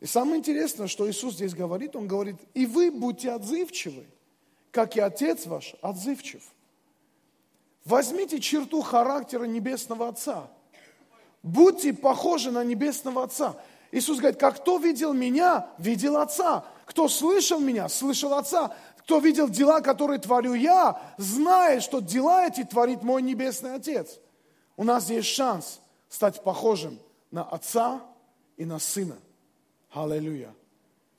И 0.00 0.06
самое 0.06 0.38
интересное, 0.38 0.86
что 0.86 1.08
Иисус 1.10 1.34
здесь 1.34 1.54
говорит, 1.54 1.96
Он 1.96 2.06
говорит, 2.06 2.36
и 2.54 2.66
вы 2.66 2.90
будьте 2.90 3.32
отзывчивы, 3.32 4.06
как 4.70 4.96
и 4.96 5.00
Отец 5.00 5.46
ваш 5.46 5.74
отзывчив. 5.82 6.42
Возьмите 7.84 8.40
черту 8.40 8.82
характера 8.82 9.44
Небесного 9.44 10.08
Отца. 10.08 10.50
Будьте 11.42 11.92
похожи 11.92 12.50
на 12.50 12.62
Небесного 12.62 13.24
Отца. 13.24 13.56
Иисус 13.90 14.18
говорит, 14.18 14.38
как 14.38 14.56
кто 14.56 14.78
видел 14.78 15.14
меня, 15.14 15.70
видел 15.78 16.18
Отца. 16.18 16.66
Кто 16.88 17.06
слышал 17.06 17.60
меня, 17.60 17.86
слышал 17.90 18.32
Отца. 18.32 18.74
Кто 18.96 19.18
видел 19.18 19.46
дела, 19.46 19.82
которые 19.82 20.18
творю 20.18 20.54
я, 20.54 20.98
знает, 21.18 21.82
что 21.82 22.00
дела 22.00 22.46
эти 22.46 22.64
творит 22.64 23.02
мой 23.02 23.20
Небесный 23.20 23.74
Отец. 23.74 24.18
У 24.74 24.84
нас 24.84 25.10
есть 25.10 25.28
шанс 25.28 25.80
стать 26.08 26.42
похожим 26.42 26.98
на 27.30 27.42
Отца 27.42 28.02
и 28.56 28.64
на 28.64 28.78
Сына. 28.78 29.18
Аллилуйя. 29.90 30.54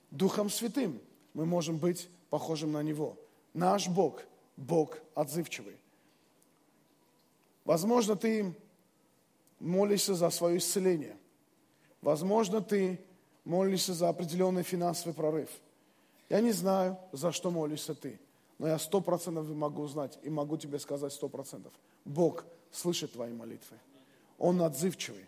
Духом 0.09 0.49
Святым 0.49 0.99
мы 1.35 1.45
можем 1.45 1.77
быть 1.77 2.09
похожим 2.31 2.71
на 2.71 2.81
Него. 2.81 3.15
Наш 3.53 3.88
Бог, 3.88 4.23
Бог 4.57 4.97
отзывчивый. 5.13 5.77
Возможно, 7.63 8.15
ты 8.15 8.55
молишься 9.59 10.15
за 10.15 10.31
свое 10.31 10.57
исцеление. 10.57 11.15
Возможно, 12.01 12.59
ты 12.59 12.99
молишься 13.46 13.93
за 13.93 14.10
определенный 14.10 14.63
финансовый 14.63 15.13
прорыв. 15.13 15.50
Я 16.29 16.41
не 16.41 16.51
знаю, 16.51 16.98
за 17.12 17.31
что 17.31 17.51
молишься 17.51 17.96
ты, 17.96 18.19
но 18.60 18.67
я 18.67 18.77
сто 18.77 19.01
процентов 19.01 19.48
могу 19.50 19.88
знать 19.88 20.19
и 20.22 20.29
могу 20.29 20.58
тебе 20.58 20.79
сказать 20.79 21.13
сто 21.13 21.27
процентов. 21.27 21.74
Бог 22.05 22.46
слышит 22.72 23.13
твои 23.13 23.34
молитвы. 23.34 23.77
Он 24.38 24.62
отзывчивый. 24.62 25.25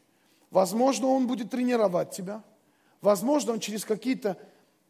Возможно, 0.51 1.07
Он 1.07 1.27
будет 1.27 1.49
тренировать 1.49 2.11
тебя. 2.11 2.43
Возможно, 3.01 3.53
Он 3.53 3.59
через 3.59 3.85
какие-то 3.85 4.37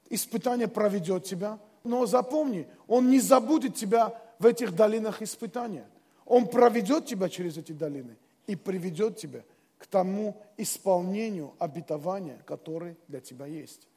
испытания 0.09 0.67
проведет 0.67 1.23
тебя. 1.23 1.59
Но 1.83 2.05
запомни, 2.05 2.67
Он 2.87 3.09
не 3.09 3.19
забудет 3.19 3.75
тебя 3.75 4.19
в 4.39 4.45
этих 4.45 4.75
долинах 4.75 5.21
испытания. 5.21 5.87
Он 6.25 6.47
проведет 6.47 7.05
тебя 7.05 7.29
через 7.29 7.57
эти 7.57 7.71
долины 7.71 8.15
и 8.47 8.55
приведет 8.55 9.17
тебя 9.17 9.43
к 9.81 9.87
тому 9.87 10.39
исполнению 10.57 11.55
обетования, 11.57 12.37
которое 12.45 12.95
для 13.07 13.19
тебя 13.19 13.47
есть. 13.47 13.87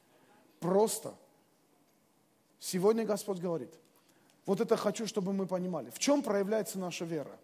Просто. 0.59 1.13
Сегодня 2.59 3.05
Господь 3.05 3.37
говорит, 3.37 3.71
вот 4.47 4.61
это 4.61 4.77
хочу, 4.77 5.05
чтобы 5.05 5.31
мы 5.31 5.45
понимали. 5.45 5.91
В 5.91 5.99
чем 5.99 6.23
проявляется 6.23 6.79
наша 6.79 7.05
вера? 7.05 7.37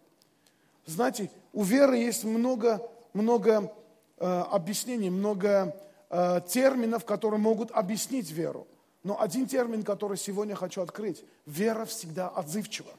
Знаете, 0.86 1.30
у 1.52 1.62
веры 1.62 1.96
есть 1.96 2.24
много, 2.24 2.82
много 3.12 3.72
э, 4.16 4.26
объяснений, 4.26 5.10
много 5.10 5.76
э, 6.10 6.40
терминов, 6.48 7.04
которые 7.04 7.38
могут 7.38 7.70
объяснить 7.70 8.32
веру. 8.32 8.66
Но 9.04 9.20
один 9.20 9.46
термин, 9.46 9.84
который 9.84 10.16
сегодня 10.16 10.56
хочу 10.56 10.82
открыть, 10.82 11.24
вера 11.46 11.84
всегда 11.84 12.28
отзывчива. 12.28 12.90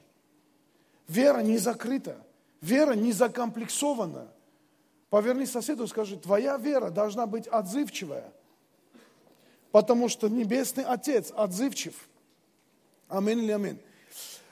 Вера 1.09 1.41
не 1.41 1.57
закрыта, 1.57 2.15
вера 2.61 2.93
не 2.93 3.11
закомплексована. 3.11 4.29
Поверни 5.13 5.45
соседу 5.45 5.83
и 5.83 5.87
скажи, 5.87 6.17
твоя 6.17 6.57
вера 6.57 6.89
должна 6.89 7.27
быть 7.27 7.45
отзывчивая, 7.45 8.33
потому 9.71 10.09
что 10.09 10.27
Небесный 10.27 10.83
Отец 10.85 11.31
отзывчив. 11.35 12.09
Аминь 13.09 13.43
или 13.43 13.51
аминь. 13.51 13.79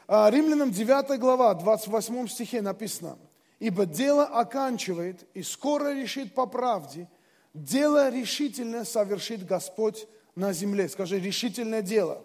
А, 0.07 0.29
Римлянам 0.29 0.69
9 0.69 1.19
глава, 1.19 1.55
28 1.55 2.27
стихе 2.27 2.61
написано, 2.61 3.17
«Ибо 3.57 3.87
дело 3.87 4.23
оканчивает 4.23 5.27
и 5.33 5.41
скоро 5.41 5.95
решит 5.95 6.35
по 6.35 6.45
правде, 6.45 7.09
дело 7.55 8.11
решительное 8.11 8.83
совершит 8.83 9.43
Господь 9.43 10.07
на 10.35 10.53
земле». 10.53 10.89
Скажи, 10.89 11.19
решительное 11.19 11.81
дело. 11.81 12.23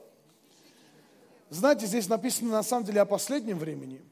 Знаете, 1.48 1.86
здесь 1.86 2.10
написано 2.10 2.50
на 2.50 2.62
самом 2.62 2.84
деле 2.84 3.00
о 3.00 3.06
последнем 3.06 3.58
времени. 3.58 4.04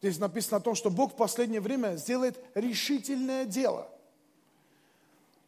Здесь 0.00 0.18
написано 0.18 0.58
о 0.58 0.60
том, 0.60 0.74
что 0.74 0.90
Бог 0.90 1.12
в 1.12 1.16
последнее 1.16 1.60
время 1.60 1.96
сделает 1.96 2.42
решительное 2.54 3.44
дело. 3.44 3.88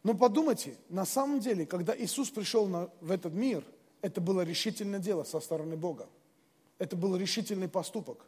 Но 0.03 0.13
подумайте, 0.13 0.75
на 0.89 1.05
самом 1.05 1.39
деле, 1.39 1.65
когда 1.65 1.95
Иисус 1.97 2.29
пришел 2.29 2.67
на, 2.67 2.89
в 3.01 3.09
этот 3.09 3.33
мир, 3.33 3.63
это 4.01 4.21
было 4.21 4.41
решительное 4.41 4.99
дело 4.99 5.23
со 5.23 5.39
стороны 5.39 5.75
Бога. 5.77 6.07
Это 6.77 6.95
был 6.95 7.15
решительный 7.15 7.69
поступок. 7.69 8.25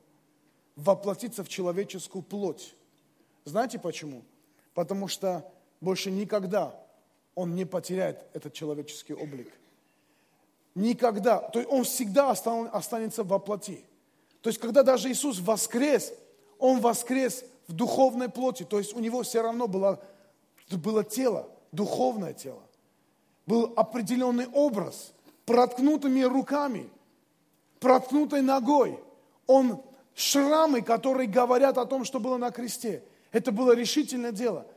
Воплотиться 0.76 1.44
в 1.44 1.50
человеческую 1.50 2.24
плоть. 2.24 2.76
Знаете 3.44 3.78
почему? 3.78 4.24
Потому 4.74 5.08
что 5.08 5.52
больше 5.82 6.10
никогда 6.10 6.80
он 7.36 7.54
не 7.54 7.66
потеряет 7.66 8.26
этот 8.34 8.54
человеческий 8.54 9.14
облик. 9.14 9.52
Никогда. 10.74 11.40
То 11.40 11.60
есть 11.60 11.72
он 11.72 11.84
всегда 11.84 12.32
останется 12.32 13.24
во. 13.24 13.44
То 14.46 14.50
есть 14.50 14.62
когда 14.62 14.84
даже 14.84 15.12
Иисус 15.12 15.40
воскрес, 15.40 16.14
он 16.60 16.80
воскрес 16.80 17.44
в 17.68 17.74
духовной 17.74 18.30
плоти. 18.30 18.62
То 18.62 18.78
есть 18.78 18.96
у 18.96 19.00
него 19.00 19.24
все 19.24 19.42
равно 19.42 19.68
было, 19.68 20.00
было 20.70 21.04
тело, 21.04 21.50
духовное 21.72 22.34
тело. 22.34 22.62
Был 23.48 23.74
определенный 23.76 24.46
образ, 24.54 25.14
проткнутыми 25.48 26.22
руками– 26.22 26.88
проткнутой 27.80 28.44
ногой. 28.44 29.00
Он 29.48 29.82
шрамы, 30.14 30.84
которые 30.84 31.28
говорят 31.28 31.80
о 31.80 31.88
том, 31.88 32.06
что 32.06 32.20
было 32.20 32.38
на 32.38 32.52
кресте. 32.52 33.02
Это 33.32 33.52
было 33.52 33.72
решительное 33.72 34.32
дело. 34.32 34.68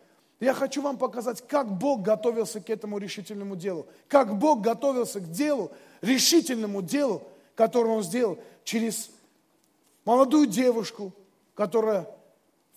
Я 0.41 0.55
хочу 0.55 0.81
вам 0.81 0.97
показать, 0.97 1.47
как 1.47 1.71
Бог 1.71 2.01
готовился 2.01 2.63
к 2.63 2.71
этому 2.71 2.97
решительному 2.97 3.55
делу. 3.55 3.87
Как 4.09 4.39
Бог 4.39 4.63
готовился 4.63 5.21
к 5.21 5.31
делу, 5.31 5.73
решительному 6.01 6.81
делу, 6.81 7.23
которое 7.55 7.91
Он 7.91 8.03
сделал 8.03 8.39
через 8.65 9.11
молодую 10.09 10.47
девушку, 10.47 11.12
которая 11.55 12.09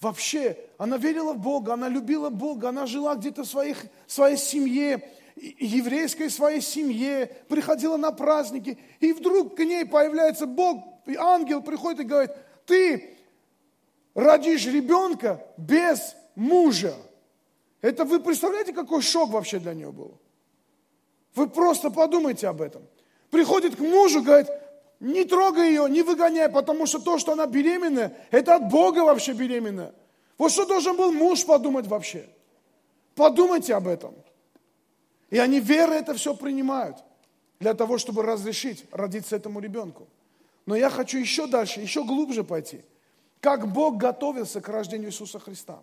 вообще, 0.02 0.58
она 0.78 0.98
верила 0.98 1.32
в 1.32 1.38
Бога, 1.38 1.76
она 1.76 1.88
любила 1.88 2.30
Бога, 2.30 2.68
она 2.68 2.86
жила 2.86 3.16
где-то 3.16 3.44
в 3.44 3.48
своих, 3.48 3.86
своей 4.06 4.36
семье, 4.36 5.10
еврейской 5.38 6.30
своей 6.30 6.60
семье, 6.60 7.28
приходила 7.48 7.96
на 7.96 8.12
праздники, 8.12 8.78
и 9.00 9.14
вдруг 9.14 9.56
к 9.56 9.60
ней 9.60 9.86
появляется 9.86 10.46
Бог, 10.46 10.84
ангел 11.18 11.62
приходит 11.62 12.02
и 12.02 12.04
говорит, 12.04 12.32
ты 12.66 13.18
родишь 14.14 14.66
ребенка 14.66 15.42
без 15.56 16.18
мужа. 16.36 16.94
Это 17.80 18.04
вы 18.04 18.20
представляете, 18.20 18.74
какой 18.74 19.02
шок 19.02 19.30
вообще 19.30 19.60
для 19.60 19.74
нее 19.74 19.94
был? 19.94 20.20
Вы 21.36 21.48
просто 21.48 21.92
подумайте 21.92 22.50
об 22.50 22.62
этом. 22.62 22.82
Приходит 23.30 23.78
к 23.78 23.80
мужу, 23.80 24.22
говорит, 24.22 24.50
не 25.02 25.26
трогай 25.26 25.70
ее, 25.70 25.90
не 25.90 26.04
выгоняй, 26.04 26.48
потому 26.48 26.86
что 26.86 27.00
то, 27.00 27.18
что 27.18 27.34
она 27.34 27.48
беременная, 27.48 28.16
это 28.30 28.56
от 28.56 28.70
Бога 28.70 29.00
вообще 29.00 29.34
беременная. 29.34 29.94
Вот 30.38 30.52
что 30.52 30.66
должен 30.66 30.96
был 30.96 31.12
муж 31.12 31.44
подумать 31.44 31.88
вообще? 31.88 32.30
Подумайте 33.16 33.74
об 33.74 33.88
этом. 33.88 34.14
И 35.32 35.40
они 35.40 35.60
верой 35.60 35.98
это 35.98 36.14
все 36.14 36.36
принимают 36.36 36.98
для 37.60 37.74
того, 37.74 37.98
чтобы 37.98 38.22
разрешить 38.22 38.86
родиться 38.92 39.36
этому 39.36 39.60
ребенку. 39.60 40.08
Но 40.68 40.76
я 40.76 40.92
хочу 40.92 41.18
еще 41.18 41.48
дальше, 41.48 41.82
еще 41.82 42.04
глубже 42.04 42.44
пойти. 42.44 42.82
Как 43.40 43.72
Бог 43.72 43.98
готовился 43.98 44.62
к 44.62 44.70
рождению 44.70 45.10
Иисуса 45.10 45.40
Христа. 45.40 45.82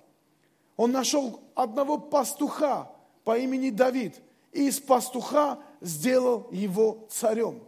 Он 0.76 0.92
нашел 0.92 1.40
одного 1.56 1.98
пастуха 1.98 2.88
по 3.24 3.36
имени 3.36 3.70
Давид, 3.70 4.14
и 4.52 4.68
из 4.68 4.78
пастуха 4.78 5.58
сделал 5.80 6.46
его 6.52 7.08
царем. 7.10 7.60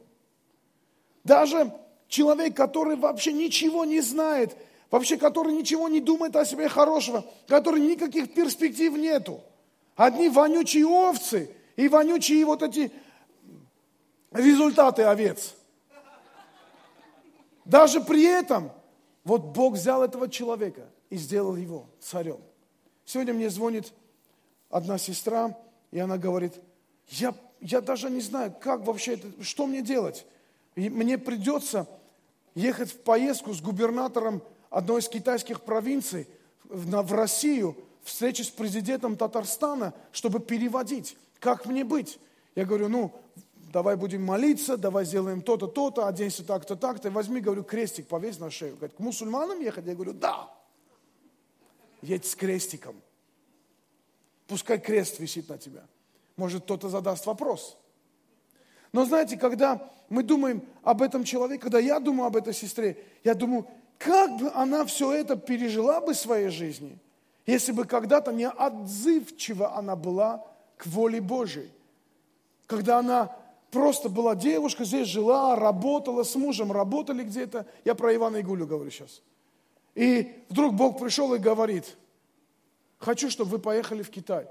Даже 1.25 1.73
человек, 2.09 2.57
который 2.57 2.97
вообще 2.97 3.33
ничего 3.33 3.85
не 3.85 4.01
знает, 4.01 4.57
вообще 4.91 5.17
который 5.17 5.53
ничего 5.55 5.89
не 5.89 6.01
думает 6.01 6.37
о 6.37 6.45
себе 6.45 6.69
хорошего, 6.69 7.25
который 7.47 7.81
никаких 7.81 8.35
перспектив 8.35 8.93
нету. 8.95 9.41
Одни 9.97 10.29
вонючие 10.29 10.87
овцы 10.87 11.51
и 11.77 11.89
вонючие 11.89 12.45
вот 12.45 12.63
эти 12.63 12.91
результаты 14.33 15.03
овец. 15.03 15.55
Даже 17.65 18.01
при 18.01 18.25
этом 18.25 18.73
вот 19.25 19.43
Бог 19.43 19.75
взял 19.75 20.03
этого 20.03 20.29
человека 20.29 20.89
и 21.11 21.17
сделал 21.17 21.57
его 21.57 21.87
царем. 22.01 22.41
Сегодня 23.05 23.35
мне 23.35 23.51
звонит 23.51 23.93
одна 24.71 24.99
сестра, 24.99 25.57
и 25.91 25.99
она 25.99 26.17
говорит, 26.17 26.55
я, 27.09 27.35
я 27.61 27.81
даже 27.81 28.09
не 28.09 28.21
знаю, 28.21 28.55
как 28.61 28.85
вообще 28.85 29.15
это, 29.15 29.29
что 29.43 29.67
мне 29.67 29.83
делать. 29.83 30.25
И 30.77 30.89
мне 30.89 31.19
придется 31.19 31.89
ехать 32.55 32.93
в 32.93 33.01
поездку 33.01 33.53
с 33.53 33.61
губернатором 33.61 34.43
одной 34.71 35.01
из 35.01 35.09
китайских 35.09 35.63
провинций 35.63 36.27
в, 36.65 37.13
Россию, 37.13 37.77
встречи 38.03 38.43
с 38.43 38.49
президентом 38.49 39.17
Татарстана, 39.17 39.95
чтобы 40.13 40.41
переводить. 40.41 41.17
Как 41.39 41.67
мне 41.67 41.85
быть? 41.85 42.19
Я 42.55 42.65
говорю, 42.65 42.89
ну, 42.89 43.13
давай 43.73 43.97
будем 43.97 44.25
молиться, 44.25 44.77
давай 44.77 45.05
сделаем 45.05 45.43
то-то, 45.43 45.67
то-то, 45.67 46.07
оденься 46.07 46.45
так-то, 46.45 46.77
так-то. 46.77 47.11
Возьми, 47.11 47.41
говорю, 47.41 47.65
крестик 47.65 48.07
повесь 48.07 48.39
на 48.39 48.51
шею. 48.51 48.77
Говорит, 48.77 48.97
к 48.97 49.01
мусульманам 49.01 49.61
ехать? 49.61 49.87
Я 49.87 49.95
говорю, 49.95 50.13
да. 50.13 50.49
Едь 52.03 52.27
с 52.27 52.35
крестиком. 52.35 53.01
Пускай 54.47 54.79
крест 54.79 55.21
висит 55.21 55.49
на 55.49 55.59
тебя. 55.59 55.85
Может, 56.37 56.65
кто-то 56.65 56.89
задаст 56.89 57.27
вопрос. 57.27 57.77
Но 58.93 59.05
знаете, 59.05 59.37
когда 59.37 59.91
мы 60.11 60.25
думаем 60.25 60.63
об 60.83 61.01
этом 61.01 61.25
человеке, 61.25 61.63
когда 61.63 61.79
я 61.79 62.01
думаю 62.01 62.27
об 62.27 62.37
этой 62.37 62.53
сестре, 62.53 63.03
я 63.25 63.35
думаю, 63.35 63.67
как 63.97 64.39
бы 64.39 64.51
она 64.55 64.85
все 64.85 65.13
это 65.13 65.37
пережила 65.37 66.01
бы 66.01 66.13
в 66.15 66.19
своей 66.19 66.49
жизни, 66.49 66.99
если 67.47 67.73
бы 67.73 67.85
когда-то 67.85 68.33
не 68.33 68.49
отзывчива 68.49 69.77
она 69.77 69.97
была 69.97 70.45
к 70.77 70.87
воле 70.87 71.21
Божьей. 71.21 71.71
Когда 72.67 72.99
она 72.99 73.37
просто 73.71 74.09
была 74.09 74.35
девушка, 74.35 74.85
здесь 74.85 75.07
жила, 75.07 75.55
работала 75.55 76.25
с 76.25 76.35
мужем, 76.35 76.73
работали 76.73 77.23
где-то. 77.23 77.67
Я 77.85 77.95
про 77.95 78.15
Ивана 78.15 78.41
Игулю 78.41 78.67
говорю 78.67 78.91
сейчас. 78.91 79.23
И 79.95 80.45
вдруг 80.49 80.75
Бог 80.75 80.99
пришел 80.99 81.35
и 81.35 81.39
говорит, 81.39 81.97
хочу, 82.99 83.31
чтобы 83.31 83.51
вы 83.51 83.59
поехали 83.59 84.03
в 84.03 84.11
Китай. 84.11 84.47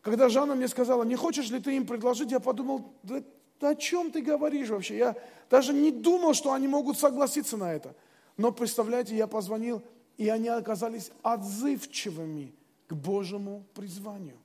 Когда 0.00 0.28
Жанна 0.28 0.54
мне 0.54 0.68
сказала, 0.68 1.02
не 1.04 1.16
хочешь 1.16 1.50
ли 1.50 1.60
ты 1.60 1.76
им 1.76 1.86
предложить, 1.86 2.30
я 2.30 2.40
подумал, 2.40 2.92
да, 3.02 3.22
да 3.62 3.70
о 3.70 3.74
чем 3.76 4.10
ты 4.10 4.20
говоришь 4.20 4.68
вообще? 4.68 4.98
Я 4.98 5.16
даже 5.48 5.72
не 5.72 5.92
думал, 5.92 6.34
что 6.34 6.52
они 6.52 6.66
могут 6.66 6.98
согласиться 6.98 7.56
на 7.56 7.72
это. 7.72 7.94
Но 8.36 8.50
представляете, 8.50 9.16
я 9.16 9.28
позвонил, 9.28 9.82
и 10.18 10.28
они 10.28 10.48
оказались 10.48 11.12
отзывчивыми 11.22 12.52
к 12.88 12.94
Божьему 12.94 13.64
призванию. 13.74 14.36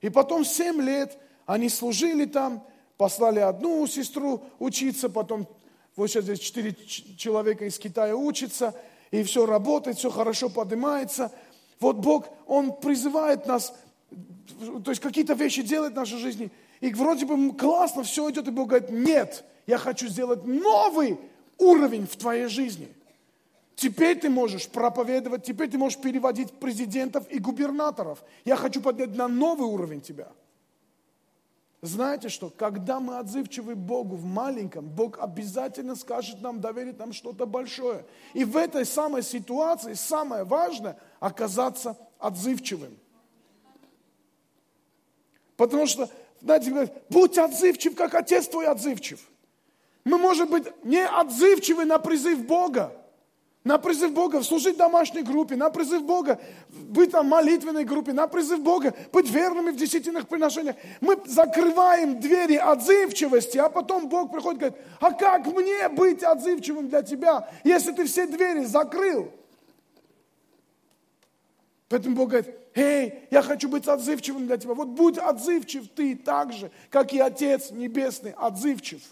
И 0.00 0.10
потом 0.10 0.44
семь 0.44 0.80
лет 0.80 1.18
они 1.44 1.68
служили 1.68 2.24
там, 2.24 2.64
послали 2.96 3.40
одну 3.40 3.84
сестру 3.88 4.44
учиться, 4.60 5.10
потом 5.10 5.48
вот 5.96 6.08
сейчас 6.08 6.24
здесь 6.24 6.38
четыре 6.38 6.72
человека 7.16 7.64
из 7.64 7.80
Китая 7.80 8.14
учатся, 8.16 8.74
и 9.10 9.24
все 9.24 9.44
работает, 9.44 9.98
все 9.98 10.08
хорошо 10.08 10.50
поднимается. 10.50 11.32
Вот 11.80 11.96
Бог, 11.96 12.28
Он 12.46 12.76
призывает 12.76 13.46
нас 13.46 13.74
то 14.84 14.90
есть 14.90 15.00
какие-то 15.00 15.34
вещи 15.34 15.62
делать 15.62 15.92
в 15.92 15.96
нашей 15.96 16.18
жизни, 16.18 16.50
и 16.80 16.92
вроде 16.94 17.26
бы 17.26 17.54
классно 17.54 18.02
все 18.02 18.30
идет, 18.30 18.48
и 18.48 18.50
Бог 18.50 18.68
говорит, 18.68 18.90
нет, 18.90 19.44
я 19.66 19.78
хочу 19.78 20.08
сделать 20.08 20.44
новый 20.44 21.18
уровень 21.58 22.06
в 22.06 22.16
твоей 22.16 22.46
жизни. 22.46 22.88
Теперь 23.76 24.18
ты 24.18 24.28
можешь 24.28 24.68
проповедовать, 24.68 25.44
теперь 25.44 25.70
ты 25.70 25.78
можешь 25.78 25.98
переводить 25.98 26.52
президентов 26.52 27.30
и 27.30 27.38
губернаторов. 27.38 28.22
Я 28.44 28.56
хочу 28.56 28.80
поднять 28.80 29.16
на 29.16 29.28
новый 29.28 29.66
уровень 29.66 30.00
тебя. 30.00 30.28
Знаете 31.82 32.28
что, 32.28 32.50
когда 32.50 33.00
мы 33.00 33.18
отзывчивы 33.18 33.74
Богу 33.74 34.16
в 34.16 34.24
маленьком, 34.24 34.86
Бог 34.86 35.18
обязательно 35.18 35.96
скажет 35.96 36.42
нам, 36.42 36.60
доверит 36.60 36.98
нам 36.98 37.14
что-то 37.14 37.46
большое. 37.46 38.04
И 38.34 38.44
в 38.44 38.56
этой 38.58 38.84
самой 38.84 39.22
ситуации 39.22 39.94
самое 39.94 40.44
важное– 40.44 40.98
оказаться 41.20 41.96
отзывчивым. 42.18 42.98
Потому 45.56 45.86
что, 45.86 46.10
знаете, 46.42 46.70
говорят, 46.70 46.92
будь 47.08 47.38
отзывчив, 47.38 47.94
как 47.94 48.14
отец 48.14 48.48
твой 48.48 48.66
отзывчив. 48.66 49.20
Мы, 50.04 50.18
может 50.18 50.50
быть, 50.50 50.64
не 50.84 51.04
отзывчивы 51.04 51.84
на 51.84 51.98
призыв 51.98 52.44
Бога, 52.46 52.96
на 53.62 53.76
призыв 53.76 54.12
Бога 54.12 54.42
служить 54.42 54.76
в 54.76 54.78
домашней 54.78 55.22
группе, 55.22 55.54
на 55.54 55.68
призыв 55.68 56.02
Бога 56.02 56.40
быть 56.70 57.12
в 57.12 57.22
молитвенной 57.22 57.84
группе, 57.84 58.14
на 58.14 58.26
призыв 58.26 58.60
Бога 58.60 58.94
быть 59.12 59.28
верными 59.28 59.70
в 59.70 59.76
десятинных 59.76 60.28
приношениях. 60.28 60.76
Мы 61.02 61.18
закрываем 61.26 62.18
двери 62.18 62.56
отзывчивости, 62.56 63.58
а 63.58 63.68
потом 63.68 64.08
Бог 64.08 64.32
приходит 64.32 64.56
и 64.56 64.64
говорит, 64.64 64.78
а 65.00 65.12
как 65.12 65.46
мне 65.46 65.90
быть 65.90 66.22
отзывчивым 66.22 66.88
для 66.88 67.02
тебя, 67.02 67.48
если 67.62 67.92
ты 67.92 68.06
все 68.06 68.26
двери 68.26 68.64
закрыл? 68.64 69.30
Поэтому 71.90 72.16
Бог 72.16 72.30
говорит, 72.30 72.54
эй, 72.74 73.26
я 73.30 73.42
хочу 73.42 73.68
быть 73.68 73.86
отзывчивым 73.86 74.46
для 74.46 74.56
тебя. 74.56 74.74
Вот 74.74 74.88
будь 74.88 75.18
отзывчив 75.18 75.88
ты 75.88 76.16
так 76.16 76.52
же, 76.52 76.70
как 76.90 77.12
и 77.12 77.18
Отец 77.18 77.70
Небесный 77.70 78.32
отзывчив. 78.32 79.02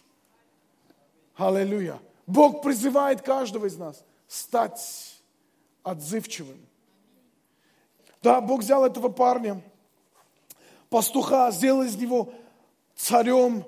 Аллилуйя. 1.36 1.98
Бог 2.26 2.62
призывает 2.62 3.22
каждого 3.22 3.66
из 3.66 3.76
нас 3.76 4.04
стать 4.26 5.18
отзывчивым. 5.82 6.58
Да, 8.22 8.40
Бог 8.40 8.60
взял 8.60 8.84
этого 8.84 9.08
парня, 9.08 9.62
пастуха, 10.90 11.50
сделал 11.50 11.82
из 11.82 11.96
него 11.96 12.32
царем, 12.96 13.64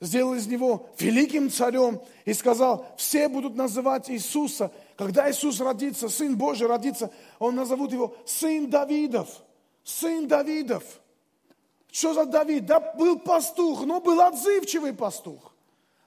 сделал 0.00 0.34
из 0.34 0.46
него 0.46 0.90
великим 0.98 1.50
царем 1.50 2.00
и 2.24 2.34
сказал, 2.34 2.86
все 2.96 3.28
будут 3.28 3.56
называть 3.56 4.10
Иисуса 4.10 4.70
когда 4.96 5.30
Иисус 5.30 5.60
родится, 5.60 6.08
Сын 6.08 6.36
Божий 6.36 6.66
родится, 6.66 7.10
Он 7.38 7.54
назовут 7.54 7.92
его 7.92 8.14
Сын 8.24 8.70
Давидов. 8.70 9.28
Сын 9.82 10.28
Давидов. 10.28 10.84
Что 11.90 12.14
за 12.14 12.24
Давид? 12.24 12.66
Да 12.66 12.80
был 12.80 13.18
пастух, 13.18 13.84
но 13.84 14.00
был 14.00 14.20
отзывчивый 14.20 14.92
пастух. 14.92 15.52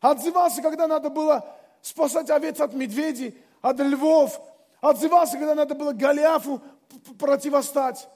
Отзывался, 0.02 0.62
когда 0.62 0.88
надо 0.88 1.10
было 1.10 1.46
спасать 1.82 2.30
овец 2.30 2.60
от 2.60 2.74
медведей, 2.74 3.38
от 3.62 3.80
львов. 3.80 4.40
Отзывался, 4.82 5.38
когда 5.38 5.56
надо 5.56 5.76
было 5.76 5.92
Голиафу 5.92 6.62
противостать. 7.20 8.08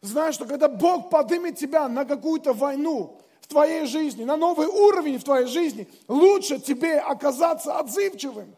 Знаешь, 0.00 0.34
что 0.34 0.46
когда 0.46 0.68
Бог 0.68 1.10
поднимет 1.10 1.58
тебя 1.58 1.88
на 1.88 2.04
какую-то 2.04 2.52
войну 2.52 3.20
в 3.40 3.48
твоей 3.48 3.86
жизни, 3.86 4.24
на 4.24 4.36
новый 4.36 4.68
уровень 4.68 5.18
в 5.18 5.24
твоей 5.24 5.46
жизни, 5.46 5.88
лучше 6.06 6.60
тебе 6.60 6.98
оказаться 6.98 7.78
отзывчивым. 7.78 8.54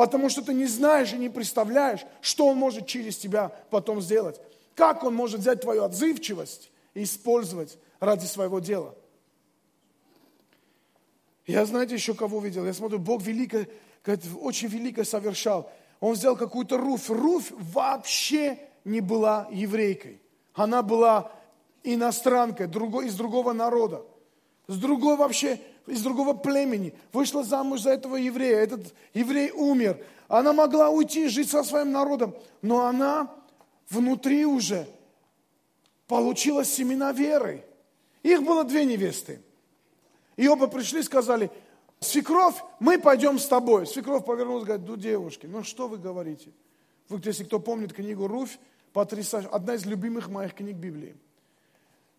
Потому 0.00 0.30
что 0.30 0.40
ты 0.40 0.54
не 0.54 0.64
знаешь 0.64 1.12
и 1.12 1.18
не 1.18 1.28
представляешь, 1.28 2.06
что 2.22 2.46
Он 2.46 2.56
может 2.56 2.86
через 2.86 3.18
тебя 3.18 3.50
потом 3.68 4.00
сделать. 4.00 4.40
Как 4.74 5.04
Он 5.04 5.14
может 5.14 5.40
взять 5.40 5.60
твою 5.60 5.84
отзывчивость 5.84 6.70
и 6.94 7.02
использовать 7.02 7.76
ради 7.98 8.24
своего 8.24 8.60
дела. 8.60 8.94
Я, 11.46 11.66
знаете, 11.66 11.96
еще 11.96 12.14
кого 12.14 12.40
видел? 12.40 12.64
Я 12.64 12.72
смотрю, 12.72 12.98
Бог 12.98 13.20
великое, 13.20 13.68
очень 14.40 14.68
великое 14.68 15.04
совершал. 15.04 15.70
Он 16.00 16.14
взял 16.14 16.34
какую-то 16.34 16.78
Руфь. 16.78 17.10
Руфь 17.10 17.50
вообще 17.50 18.58
не 18.86 19.02
была 19.02 19.48
еврейкой. 19.52 20.22
Она 20.54 20.82
была 20.82 21.30
иностранкой, 21.82 22.68
другой, 22.68 23.08
из 23.08 23.16
другого 23.16 23.52
народа. 23.52 24.02
С 24.66 24.78
другой 24.78 25.18
вообще 25.18 25.60
из 25.86 26.02
другого 26.02 26.34
племени, 26.34 26.94
вышла 27.12 27.42
замуж 27.42 27.82
за 27.82 27.90
этого 27.90 28.16
еврея, 28.16 28.58
этот 28.58 28.94
еврей 29.14 29.50
умер. 29.50 29.98
Она 30.28 30.52
могла 30.52 30.90
уйти, 30.90 31.28
жить 31.28 31.50
со 31.50 31.62
своим 31.62 31.92
народом, 31.92 32.34
но 32.62 32.86
она 32.86 33.34
внутри 33.88 34.46
уже 34.46 34.86
получила 36.06 36.64
семена 36.64 37.12
веры. 37.12 37.64
Их 38.22 38.42
было 38.42 38.64
две 38.64 38.84
невесты. 38.84 39.40
И 40.36 40.48
оба 40.48 40.66
пришли 40.66 41.00
и 41.00 41.04
сказали, 41.04 41.50
свекровь, 42.00 42.56
мы 42.78 42.98
пойдем 42.98 43.38
с 43.38 43.46
тобой. 43.46 43.86
Свекровь 43.86 44.24
повернулась 44.24 44.64
и 44.64 44.66
говорит, 44.66 44.88
ну, 44.88 44.96
девушки, 44.96 45.46
ну 45.46 45.62
что 45.62 45.88
вы 45.88 45.98
говорите? 45.98 46.50
Вы, 47.08 47.20
если 47.24 47.44
кто 47.44 47.58
помнит 47.58 47.92
книгу 47.92 48.26
Руфь, 48.26 48.58
потрясающая, 48.92 49.50
одна 49.50 49.74
из 49.74 49.86
любимых 49.86 50.28
моих 50.28 50.54
книг 50.54 50.76
Библии. 50.76 51.16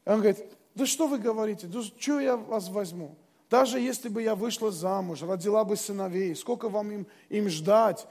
Он 0.05 0.15
говорит, 0.15 0.45
да 0.75 0.85
что 0.85 1.07
вы 1.07 1.17
говорите, 1.17 1.67
да 1.67 1.81
что 1.81 2.19
я 2.19 2.37
вас 2.37 2.69
возьму? 2.69 3.15
Даже 3.51 3.81
если 3.81 4.07
бы 4.07 4.23
я 4.23 4.33
вышла 4.33 4.71
замуж, 4.71 5.23
родила 5.23 5.65
бы 5.65 5.75
сыновей, 5.75 6.33
сколько 6.37 6.69
вам 6.69 6.89
им, 6.89 7.07
им 7.27 7.49
ждать, 7.49 8.07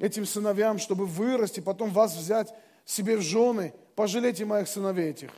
этим 0.00 0.26
сыновьям, 0.26 0.80
чтобы 0.80 1.06
вырасти, 1.06 1.60
потом 1.60 1.90
вас 1.90 2.16
взять 2.16 2.52
себе 2.84 3.16
в 3.16 3.20
жены, 3.20 3.72
пожалейте 3.94 4.44
моих 4.44 4.66
сыновей 4.66 5.10
этих. 5.10 5.30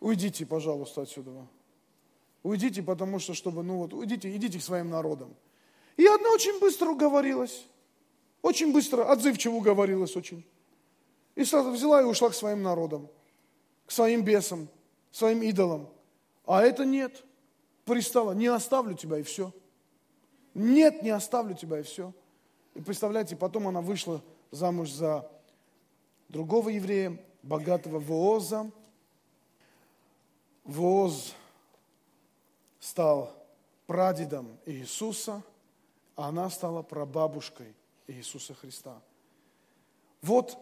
Уйдите, 0.00 0.44
пожалуйста, 0.44 1.02
отсюда. 1.02 1.30
Уйдите, 2.42 2.82
потому 2.82 3.20
что, 3.20 3.32
чтобы, 3.32 3.62
ну 3.62 3.78
вот, 3.78 3.94
уйдите, 3.94 4.34
идите 4.36 4.58
к 4.58 4.62
своим 4.62 4.90
народам. 4.90 5.34
И 5.96 6.04
одна 6.04 6.30
очень 6.30 6.60
быстро 6.60 6.90
уговорилась. 6.90 7.64
Очень 8.42 8.70
быстро, 8.70 9.10
отзывчиво 9.10 9.54
уговорилась 9.54 10.14
очень. 10.14 10.44
И 11.36 11.44
сразу 11.44 11.70
взяла 11.70 12.02
и 12.02 12.04
ушла 12.04 12.28
к 12.28 12.34
своим 12.34 12.62
народам, 12.62 13.08
к 13.86 13.92
своим 13.92 14.24
бесам, 14.24 14.68
своим 15.10 15.42
идолам. 15.42 15.88
А 16.44 16.62
это 16.62 16.84
нет. 16.84 17.24
Пристала, 17.84 18.32
не 18.32 18.46
оставлю 18.46 18.94
тебя 18.94 19.18
и 19.18 19.22
все. 19.22 19.52
Нет, 20.54 21.02
не 21.02 21.10
оставлю 21.10 21.54
тебя 21.54 21.80
и 21.80 21.82
все. 21.82 22.12
И 22.74 22.80
представляете, 22.80 23.36
потом 23.36 23.68
она 23.68 23.80
вышла 23.80 24.22
замуж 24.50 24.90
за 24.90 25.28
другого 26.28 26.68
еврея, 26.70 27.18
богатого 27.42 27.98
Вооза. 27.98 28.70
Вооз 30.64 31.34
стал 32.78 33.34
прадедом 33.86 34.58
Иисуса, 34.66 35.42
а 36.16 36.28
она 36.28 36.48
стала 36.50 36.82
прабабушкой 36.82 37.74
Иисуса 38.06 38.54
Христа. 38.54 39.00
вот 40.20 40.56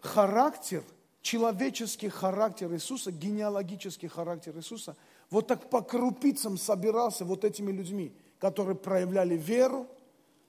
характер, 0.00 0.82
человеческий 1.22 2.08
характер 2.08 2.72
Иисуса, 2.72 3.12
генеалогический 3.12 4.08
характер 4.08 4.56
Иисуса, 4.56 4.96
вот 5.30 5.46
так 5.46 5.70
по 5.70 5.82
крупицам 5.82 6.56
собирался 6.56 7.24
вот 7.24 7.44
этими 7.44 7.70
людьми, 7.70 8.12
которые 8.38 8.76
проявляли 8.76 9.36
веру, 9.36 9.86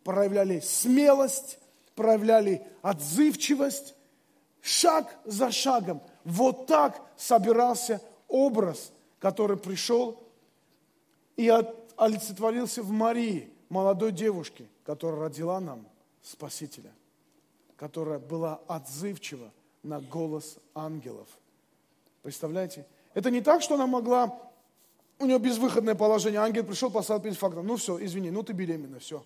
проявляли 0.03 0.59
смелость, 0.59 1.59
проявляли 1.95 2.65
отзывчивость, 2.81 3.95
шаг 4.61 5.15
за 5.25 5.51
шагом. 5.51 6.01
Вот 6.23 6.67
так 6.67 7.01
собирался 7.17 8.01
образ, 8.27 8.91
который 9.19 9.57
пришел 9.57 10.23
и 11.35 11.49
олицетворился 11.97 12.81
в 12.81 12.89
Марии, 12.91 13.51
молодой 13.69 14.11
девушке, 14.11 14.67
которая 14.85 15.21
родила 15.21 15.59
нам 15.59 15.85
Спасителя, 16.23 16.91
которая 17.75 18.19
была 18.19 18.61
отзывчива 18.67 19.51
на 19.83 19.99
голос 19.99 20.57
ангелов. 20.73 21.27
Представляете? 22.21 22.85
Это 23.13 23.31
не 23.31 23.41
так, 23.41 23.61
что 23.61 23.75
она 23.75 23.87
могла, 23.87 24.39
у 25.19 25.25
нее 25.25 25.39
безвыходное 25.39 25.95
положение, 25.95 26.39
ангел 26.39 26.63
пришел, 26.63 26.91
поставил 26.91 27.21
перед 27.21 27.37
фактом, 27.37 27.65
ну 27.65 27.75
все, 27.75 28.03
извини, 28.03 28.31
ну 28.31 28.43
ты 28.43 28.53
беременна, 28.53 28.99
все. 28.99 29.25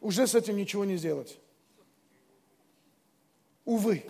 Уже 0.00 0.26
с 0.26 0.34
этим 0.34 0.56
ничего 0.56 0.84
не 0.84 0.96
сделать. 0.96 1.38
Увы. 3.64 4.04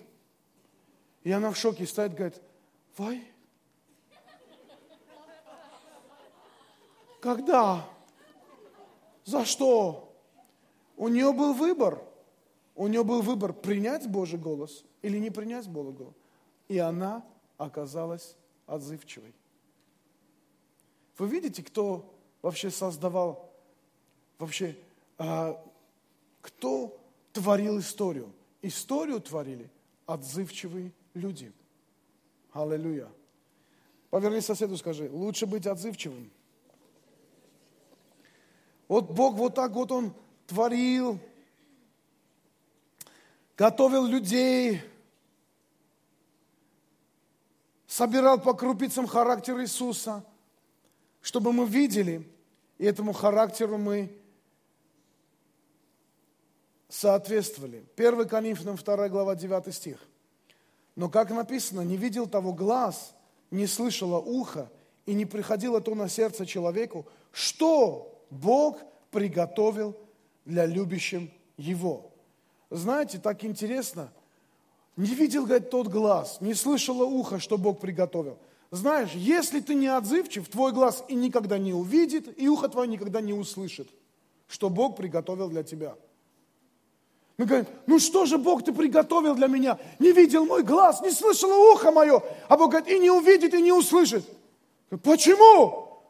И 1.23 1.31
она 1.31 1.51
в 1.51 1.57
шоке 1.57 1.85
стоит, 1.85 2.15
говорит, 2.15 2.41
Вай? 2.97 3.23
Когда? 7.21 7.87
За 9.23 9.45
что? 9.45 10.13
У 10.97 11.07
нее 11.07 11.31
был 11.31 11.53
выбор. 11.53 12.03
У 12.75 12.87
нее 12.87 13.03
был 13.03 13.21
выбор 13.21 13.53
принять 13.53 14.07
Божий 14.09 14.39
голос 14.39 14.83
или 15.01 15.17
не 15.19 15.29
принять 15.29 15.67
Божий 15.67 15.93
голос. 15.93 16.15
И 16.67 16.77
она 16.77 17.23
оказалась 17.57 18.35
отзывчивой. 18.65 19.33
Вы 21.17 21.27
видите, 21.27 21.61
кто 21.61 22.11
вообще 22.41 22.71
создавал, 22.71 23.51
вообще, 24.39 24.75
а, 25.17 25.63
кто 26.41 26.97
творил 27.31 27.79
историю? 27.79 28.31
Историю 28.61 29.19
творили 29.19 29.69
отзывчивые 30.05 30.91
люди. 31.13 31.51
Аллилуйя. 32.51 33.09
Поверни 34.09 34.41
соседу, 34.41 34.77
скажи, 34.77 35.09
лучше 35.11 35.45
быть 35.45 35.67
отзывчивым. 35.67 36.31
Вот 38.87 39.11
Бог 39.11 39.35
вот 39.35 39.55
так 39.55 39.71
вот 39.71 39.91
Он 39.91 40.13
творил, 40.45 41.19
готовил 43.57 44.05
людей, 44.05 44.81
собирал 47.87 48.39
по 48.39 48.53
крупицам 48.53 49.07
характер 49.07 49.59
Иисуса, 49.61 50.25
чтобы 51.21 51.53
мы 51.53 51.65
видели, 51.65 52.27
и 52.77 52.85
этому 52.85 53.13
характеру 53.13 53.77
мы 53.77 54.17
соответствовали. 56.89 57.85
1 57.95 58.27
Коринфянам 58.27 58.75
2 58.75 59.09
глава 59.09 59.35
9 59.35 59.73
стих. 59.73 59.99
Но 60.95 61.09
как 61.09 61.31
написано, 61.31 61.81
не 61.81 61.97
видел 61.97 62.27
того 62.27 62.53
глаз, 62.53 63.15
не 63.51 63.67
слышало 63.67 64.19
ухо, 64.19 64.71
и 65.05 65.13
не 65.13 65.25
приходило 65.25 65.81
то 65.81 65.95
на 65.95 66.07
сердце 66.07 66.45
человеку, 66.45 67.05
что 67.31 68.23
Бог 68.29 68.79
приготовил 69.11 69.97
для 70.45 70.65
любящим 70.65 71.31
Его. 71.57 72.12
Знаете, 72.73 73.19
так 73.19 73.43
интересно, 73.43 74.11
не 74.97 75.13
видел, 75.13 75.45
говорит, 75.45 75.69
тот 75.69 75.87
глаз, 75.87 76.39
не 76.41 76.53
слышало 76.53 77.05
ухо, 77.05 77.39
что 77.39 77.57
Бог 77.57 77.79
приготовил. 77.79 78.37
Знаешь, 78.71 79.11
если 79.13 79.59
ты 79.59 79.75
не 79.75 79.87
отзывчив, 79.87 80.47
твой 80.49 80.71
глаз 80.71 81.03
и 81.07 81.15
никогда 81.15 81.57
не 81.57 81.73
увидит, 81.73 82.39
и 82.39 82.47
ухо 82.47 82.67
твое 82.67 82.87
никогда 82.87 83.21
не 83.21 83.33
услышит, 83.33 83.87
что 84.47 84.69
Бог 84.69 84.97
приготовил 84.97 85.49
для 85.49 85.63
тебя– 85.63 85.95
мы 87.37 87.45
говорим, 87.45 87.65
ну 87.87 87.99
что 87.99 88.25
же 88.25 88.37
Бог 88.37 88.63
ты 88.63 88.71
приготовил 88.71 89.35
для 89.35 89.47
меня? 89.47 89.79
Не 89.97 90.11
видел 90.11 90.45
мой 90.45 90.63
глаз, 90.63 91.01
не 91.01 91.09
слышало 91.09 91.73
ухо 91.73 91.91
мое. 91.91 92.21
А 92.47 92.57
Бог 92.57 92.71
говорит, 92.71 92.89
и 92.89 92.99
не 92.99 93.09
увидит, 93.09 93.53
и 93.53 93.61
не 93.61 93.71
услышит. 93.71 94.23
Почему? 95.03 96.03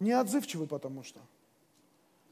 Не 0.00 0.12
отзывчивый 0.12 0.66
потому 0.66 1.04
что. 1.04 1.20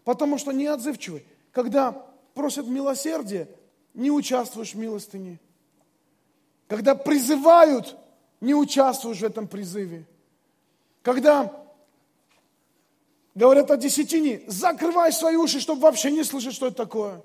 Потому 0.04 0.36
что 0.38 0.50
не 0.50 0.66
отзывчивый. 0.66 1.24
Когда 1.52 2.04
просят 2.37 2.68
милосердие, 2.68 3.49
не 3.94 4.11
участвуешь 4.11 4.75
в 4.75 4.79
милостыне. 4.79 5.40
Когда 6.68 6.94
призывают, 6.94 7.96
не 8.40 8.55
участвуешь 8.55 9.20
в 9.20 9.25
этом 9.25 9.49
призыве. 9.49 10.05
Когда 11.03 11.53
говорят 13.35 13.70
о 13.70 13.77
десятине, 13.79 14.42
закрывай 14.46 15.12
свои 15.12 15.37
уши, 15.37 15.61
чтобы 15.61 15.81
вообще 15.81 16.12
не 16.12 16.25
слышать, 16.25 16.55
что 16.55 16.66
это 16.66 16.77
такое. 16.77 17.22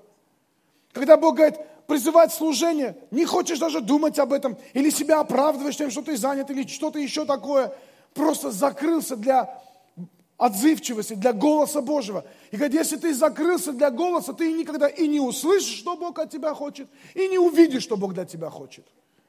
Когда 0.92 1.16
Бог 1.18 1.36
говорит, 1.36 1.58
призывать 1.86 2.32
служение, 2.32 2.96
не 3.10 3.26
хочешь 3.26 3.58
даже 3.58 3.82
думать 3.82 4.18
об 4.18 4.32
этом, 4.32 4.56
или 4.72 4.88
себя 4.88 5.20
оправдываешь 5.20 5.76
тем, 5.76 5.90
что 5.90 6.00
ты 6.00 6.16
занят, 6.16 6.50
или 6.50 6.66
что-то 6.66 6.98
еще 6.98 7.26
такое, 7.26 7.76
просто 8.14 8.50
закрылся 8.50 9.16
для 9.16 9.62
отзывчивости, 10.42 11.14
для 11.14 11.32
голоса 11.32 11.80
Божьего. 11.80 12.24
И 12.50 12.56
говорит, 12.56 12.74
если 12.74 12.96
ты 12.96 13.14
закрылся 13.14 13.72
для 13.72 13.90
голоса, 13.90 14.32
ты 14.32 14.52
никогда 14.52 14.88
и 14.88 15.06
не 15.06 15.20
услышишь, 15.20 15.78
что 15.78 15.96
Бог 15.96 16.18
от 16.18 16.30
тебя 16.30 16.52
хочет, 16.52 16.88
и 17.14 17.28
не 17.28 17.38
увидишь, 17.38 17.84
что 17.84 17.96
Бог 17.96 18.12
для 18.12 18.24
тебя 18.24 18.50
хочет. 18.50 18.84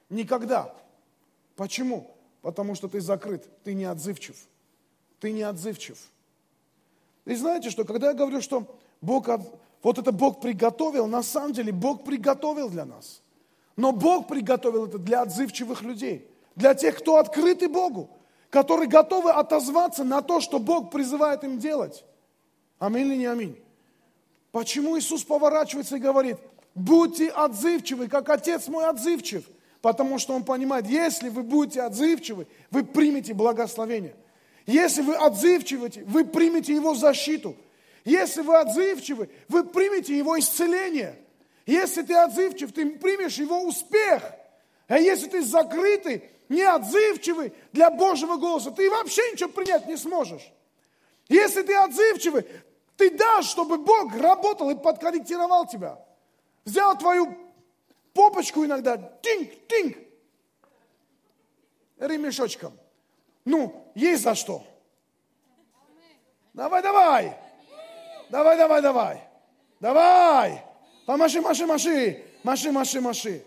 Никогда. 0.09 0.73
Почему? 1.55 2.09
Потому 2.41 2.73
что 2.73 2.87
ты 2.87 2.99
закрыт, 2.99 3.47
ты 3.63 3.75
не 3.75 3.85
отзывчив. 3.85 4.35
Ты 5.19 5.31
не 5.31 5.43
отзывчив. 5.43 5.99
И 7.25 7.35
знаете 7.35 7.69
что, 7.69 7.85
когда 7.85 8.07
я 8.07 8.13
говорю, 8.13 8.41
что 8.41 8.65
Бог 8.99 9.29
вот 9.83 9.97
это 9.99 10.11
Бог 10.11 10.41
приготовил, 10.41 11.05
на 11.05 11.21
самом 11.21 11.53
деле 11.53 11.71
Бог 11.71 12.03
приготовил 12.03 12.69
для 12.69 12.85
нас. 12.85 13.21
Но 13.75 13.91
Бог 13.91 14.27
приготовил 14.27 14.87
это 14.87 14.97
для 14.97 15.21
отзывчивых 15.21 15.83
людей, 15.83 16.27
для 16.55 16.73
тех, 16.73 16.97
кто 16.97 17.17
открыты 17.17 17.69
Богу, 17.69 18.09
которые 18.53 18.87
готовы 18.87 19.31
отозваться 19.31 20.03
на 20.03 20.21
то, 20.21 20.39
что 20.39 20.59
Бог 20.59 20.91
призывает 20.91 21.43
им 21.43 21.57
делать. 21.57 22.05
Аминь 22.77 23.07
или 23.07 23.15
не 23.15 23.25
аминь? 23.25 23.59
Почему 24.51 24.95
Иисус 24.95 25.23
поворачивается 25.23 25.95
и 25.95 25.99
говорит, 25.99 26.37
будьте 26.75 27.29
отзывчивы, 27.29 28.07
как 28.07 28.29
Отец 28.29 28.67
мой 28.67 28.85
отзывчив. 28.85 29.43
Потому 29.81 30.19
что 30.19 30.35
Он 30.35 30.43
понимает, 30.43 30.85
если 30.85 31.29
вы 31.29 31.41
будете 31.41 31.81
отзывчивы, 31.81 32.45
вы 32.69 32.83
примете 32.83 33.33
благословение. 33.33 34.15
Если 34.67 35.01
вы 35.01 35.15
отзывчивы, 35.15 35.91
вы 36.05 36.23
примете 36.23 36.75
Его 36.75 36.93
защиту. 36.93 37.55
Если 38.05 38.41
вы 38.41 38.55
отзывчивы, 38.59 39.31
вы 39.47 39.63
примете 39.63 40.15
его 40.15 40.37
исцеление. 40.37 41.17
Если 41.65 42.03
ты 42.03 42.13
отзывчив, 42.13 42.71
ты 42.71 42.85
примешь 42.99 43.37
его 43.37 43.63
успех. 43.63 44.21
А 44.87 44.99
если 44.99 45.27
ты 45.27 45.41
закрытый, 45.41 46.29
неотзывчивый 46.49 47.53
для 47.71 47.89
Божьего 47.89 48.37
голоса, 48.37 48.71
ты 48.71 48.89
вообще 48.89 49.21
ничего 49.31 49.49
принять 49.49 49.87
не 49.87 49.97
сможешь. 49.97 50.51
Если 51.29 51.61
ты 51.61 51.75
отзывчивый, 51.75 52.45
ты 52.97 53.11
дашь, 53.11 53.47
чтобы 53.47 53.77
Бог 53.77 54.15
работал 54.15 54.69
и 54.69 54.75
подкорректировал 54.75 55.65
тебя. 55.65 55.99
Взял 56.65 56.97
твою 56.97 57.35
попочку 58.13 58.65
иногда, 58.65 58.97
тинг-тинг, 58.97 59.97
ремешочком. 61.97 62.77
Ну, 63.45 63.91
есть 63.95 64.23
за 64.23 64.35
что. 64.35 64.63
Давай, 66.53 66.81
давай. 66.81 67.37
Давай, 68.29 68.57
давай, 68.57 68.81
давай. 68.81 69.21
Давай. 69.79 70.65
Помаши, 71.05 71.41
маши, 71.41 71.65
маши. 71.65 72.23
Маши, 72.43 72.71
маши, 72.71 73.01
маши. 73.01 73.45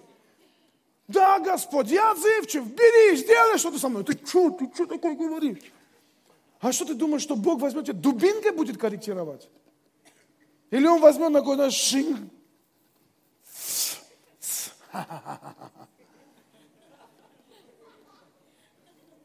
Да, 1.08 1.38
Господь, 1.38 1.88
я 1.88 2.10
отзывчив. 2.10 2.66
Бери, 2.66 3.16
сделай 3.16 3.58
что-то 3.58 3.78
со 3.78 3.88
мной. 3.88 4.04
Ты 4.04 4.18
что, 4.26 4.50
ты 4.50 4.68
что 4.74 4.86
такое 4.86 5.14
говоришь? 5.14 5.58
А 6.60 6.72
что 6.72 6.84
ты 6.84 6.94
думаешь, 6.94 7.22
что 7.22 7.36
Бог 7.36 7.60
возьмет 7.60 7.86
тебя 7.86 7.98
дубинкой 7.98 8.50
будет 8.50 8.78
корректировать? 8.78 9.48
Или 10.70 10.86
он 10.86 11.00
возьмет 11.00 11.32
какой-то 11.32 11.70
шин? 11.70 12.30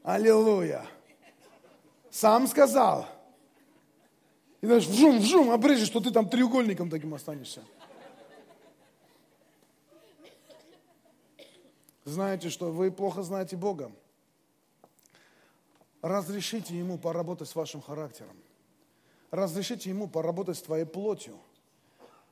Аллилуйя. 0.03 0.85
Сам 2.11 2.47
сказал. 2.47 3.07
И 4.59 4.65
знаешь, 4.65 4.85
вжум, 4.85 5.19
вжум, 5.19 5.49
обрежешь, 5.49 5.87
что 5.87 5.99
ты 5.99 6.11
там 6.11 6.29
треугольником 6.29 6.89
таким 6.89 7.13
останешься. 7.13 7.63
Знаете, 12.11 12.49
что 12.49 12.71
вы 12.71 12.91
плохо 12.91 13.23
знаете 13.23 13.55
Бога. 13.55 13.89
Разрешите 16.01 16.77
Ему 16.77 16.97
поработать 16.97 17.47
с 17.47 17.55
вашим 17.55 17.81
характером. 17.81 18.35
Разрешите 19.31 19.89
Ему 19.89 20.09
поработать 20.09 20.57
с 20.57 20.61
твоей 20.61 20.83
плотью. 20.83 21.39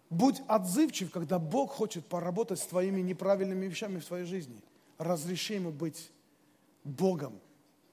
Будь 0.10 0.42
отзывчив, 0.48 1.12
когда 1.12 1.40
Бог 1.40 1.72
хочет 1.72 2.06
поработать 2.06 2.60
с 2.60 2.66
твоими 2.66 3.00
неправильными 3.00 3.68
вещами 3.68 4.00
в 4.00 4.06
твоей 4.06 4.26
жизни. 4.26 4.62
Разреши 4.98 5.54
ему 5.54 5.72
быть 5.72 6.12
Богом 6.84 7.40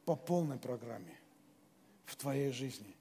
по 0.06 0.16
полной 0.16 0.58
программе 0.58 1.14
в 2.04 2.16
твоей 2.16 2.50
жизни. 2.50 2.96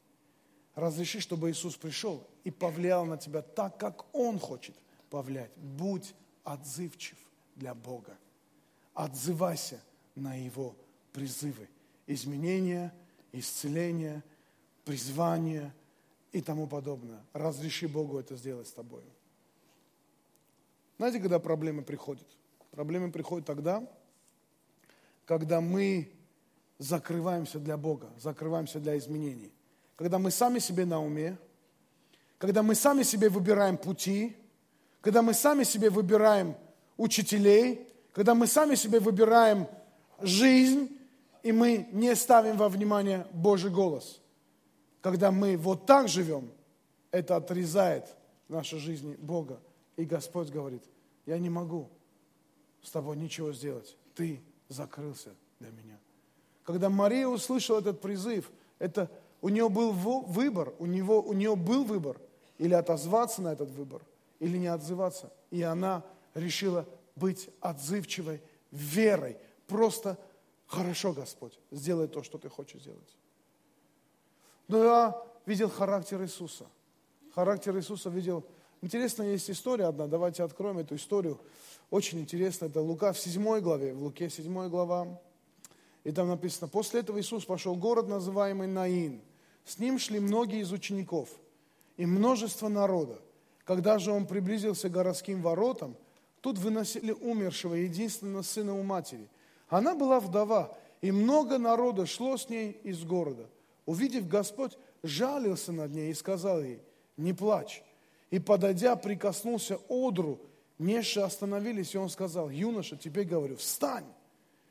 Разреши, 0.76 1.22
чтобы 1.22 1.50
Иисус 1.50 1.76
пришел 1.76 2.28
и 2.44 2.52
повлиял 2.52 3.06
на 3.06 3.18
тебя 3.18 3.42
так, 3.42 3.80
как 3.80 4.06
Он 4.14 4.38
хочет 4.38 4.76
повлиять. 5.10 5.52
Будь 5.56 6.14
отзывчив 6.44 7.18
для 7.56 7.74
Бога. 7.74 8.16
Отзывайся 8.96 9.80
на 10.16 10.34
Его 10.34 10.76
призывы. 11.12 11.68
Изменения, 12.08 12.94
исцеления, 13.32 14.24
призвания 14.86 15.74
и 16.32 16.42
тому 16.42 16.66
подобное. 16.66 17.22
Разреши 17.34 17.88
Богу 17.88 18.18
это 18.18 18.36
сделать 18.36 18.68
с 18.68 18.72
тобой. 18.72 19.04
Знаете, 20.98 21.20
когда 21.20 21.40
проблемы 21.40 21.84
приходят? 21.84 22.26
Проблемы 22.72 23.12
приходят 23.12 23.46
тогда, 23.46 23.88
когда 25.26 25.60
мы 25.60 26.12
закрываемся 26.78 27.60
для 27.60 27.78
Бога, 27.78 28.10
закрываемся 28.18 28.80
для 28.80 28.98
изменений. 28.98 29.52
Когда 29.96 30.20
мы 30.20 30.32
сами 30.32 30.60
себе 30.60 30.86
на 30.86 31.02
уме, 31.02 31.38
когда 32.38 32.64
мы 32.64 32.76
сами 32.76 33.04
себе 33.04 33.30
выбираем 33.30 33.78
пути, 33.78 34.36
когда 35.02 35.22
мы 35.22 35.34
сами 35.34 35.64
себе 35.64 35.90
выбираем 35.90 36.56
учителей, 36.98 37.88
когда 38.16 38.34
мы 38.34 38.48
сами 38.48 38.76
себе 38.76 39.02
выбираем 39.02 39.68
жизнь, 40.22 40.98
и 41.44 41.52
мы 41.52 41.90
не 41.92 42.16
ставим 42.16 42.56
во 42.56 42.70
внимание 42.70 43.28
Божий 43.34 43.70
голос. 43.70 44.22
Когда 45.02 45.32
мы 45.32 45.58
вот 45.58 45.86
так 45.86 46.08
живем, 46.08 46.50
это 47.12 47.36
отрезает 47.36 48.06
нашей 48.48 48.80
жизни 48.80 49.18
Бога. 49.20 49.60
И 49.98 50.06
Господь 50.06 50.50
говорит, 50.50 50.82
я 51.26 51.38
не 51.38 51.50
могу 51.50 51.90
с 52.82 52.90
тобой 52.90 53.18
ничего 53.18 53.52
сделать. 53.52 53.98
Ты 54.16 54.42
закрылся 54.70 55.32
для 55.60 55.72
меня. 55.72 56.00
Когда 56.64 56.90
Мария 56.90 57.28
услышала 57.28 57.80
этот 57.80 58.00
призыв, 58.00 58.50
это 58.80 59.12
у 59.42 59.50
нее 59.50 59.68
был 59.68 59.92
выбор, 59.92 60.74
у, 60.80 60.86
него, 60.86 61.22
у 61.22 61.34
нее 61.34 61.58
был 61.58 61.84
выбор, 61.84 62.18
или 62.60 62.74
отозваться 62.74 63.42
на 63.42 63.52
этот 63.52 63.72
выбор, 63.72 64.02
или 64.40 64.58
не 64.58 64.68
отзываться. 64.68 65.34
И 65.52 65.62
она 65.64 66.02
решила 66.34 66.86
быть 67.16 67.50
отзывчивой 67.62 68.42
верой. 68.72 69.38
Просто 69.68 70.18
хорошо, 70.68 71.14
Господь, 71.14 71.60
сделай 71.72 72.08
то, 72.08 72.24
что 72.24 72.38
ты 72.38 72.50
хочешь 72.50 72.82
сделать. 72.82 73.18
Но 74.68 74.84
я 74.84 75.24
видел 75.46 75.70
характер 75.70 76.22
Иисуса. 76.24 76.66
Характер 77.34 77.78
Иисуса 77.78 78.10
видел. 78.10 78.46
Интересно, 78.82 79.24
есть 79.24 79.50
история 79.50 79.86
одна, 79.86 80.08
давайте 80.08 80.44
откроем 80.44 80.80
эту 80.80 80.96
историю. 80.96 81.40
Очень 81.90 82.20
интересно, 82.20 82.66
это 82.66 82.82
Лука 82.82 83.14
в 83.14 83.20
7 83.20 83.60
главе, 83.60 83.94
в 83.94 84.04
Луке 84.04 84.30
7 84.30 84.70
глава. 84.70 85.20
И 86.04 86.12
там 86.12 86.28
написано, 86.28 86.68
после 86.68 87.00
этого 87.00 87.20
Иисус 87.20 87.46
пошел 87.46 87.76
в 87.76 87.80
город, 87.80 88.08
называемый 88.08 88.68
Наин. 88.68 89.22
С 89.66 89.80
ним 89.80 89.98
шли 89.98 90.20
многие 90.20 90.60
из 90.60 90.72
учеников 90.72 91.30
и 91.98 92.06
множество 92.06 92.68
народа. 92.68 93.20
Когда 93.64 93.98
же 93.98 94.12
он 94.12 94.28
приблизился 94.28 94.90
к 94.90 94.92
городским 94.92 95.42
воротам, 95.42 95.96
тут 96.46 96.60
выносили 96.60 97.12
умершего, 97.12 97.74
единственного 97.74 98.44
сына 98.44 98.76
у 98.76 98.84
матери. 98.84 99.28
Она 99.68 99.96
была 99.96 100.20
вдова, 100.20 100.78
и 101.02 101.12
много 101.12 101.58
народа 101.58 102.06
шло 102.06 102.38
с 102.38 102.50
ней 102.50 102.80
из 102.84 103.04
города. 103.04 103.50
Увидев 103.88 104.28
Господь, 104.28 104.78
жалился 105.02 105.72
над 105.72 105.92
ней 105.92 106.12
и 106.12 106.14
сказал 106.14 106.62
ей, 106.62 106.84
не 107.18 107.34
плачь. 107.34 107.82
И, 108.30 108.38
подойдя, 108.38 108.96
прикоснулся 108.96 109.80
одру, 109.88 110.40
несшие 110.78 111.26
остановились, 111.26 111.96
и 111.96 111.98
он 111.98 112.10
сказал, 112.10 112.52
юноша, 112.52 112.96
тебе 112.96 113.24
говорю, 113.24 113.56
встань. 113.56 114.06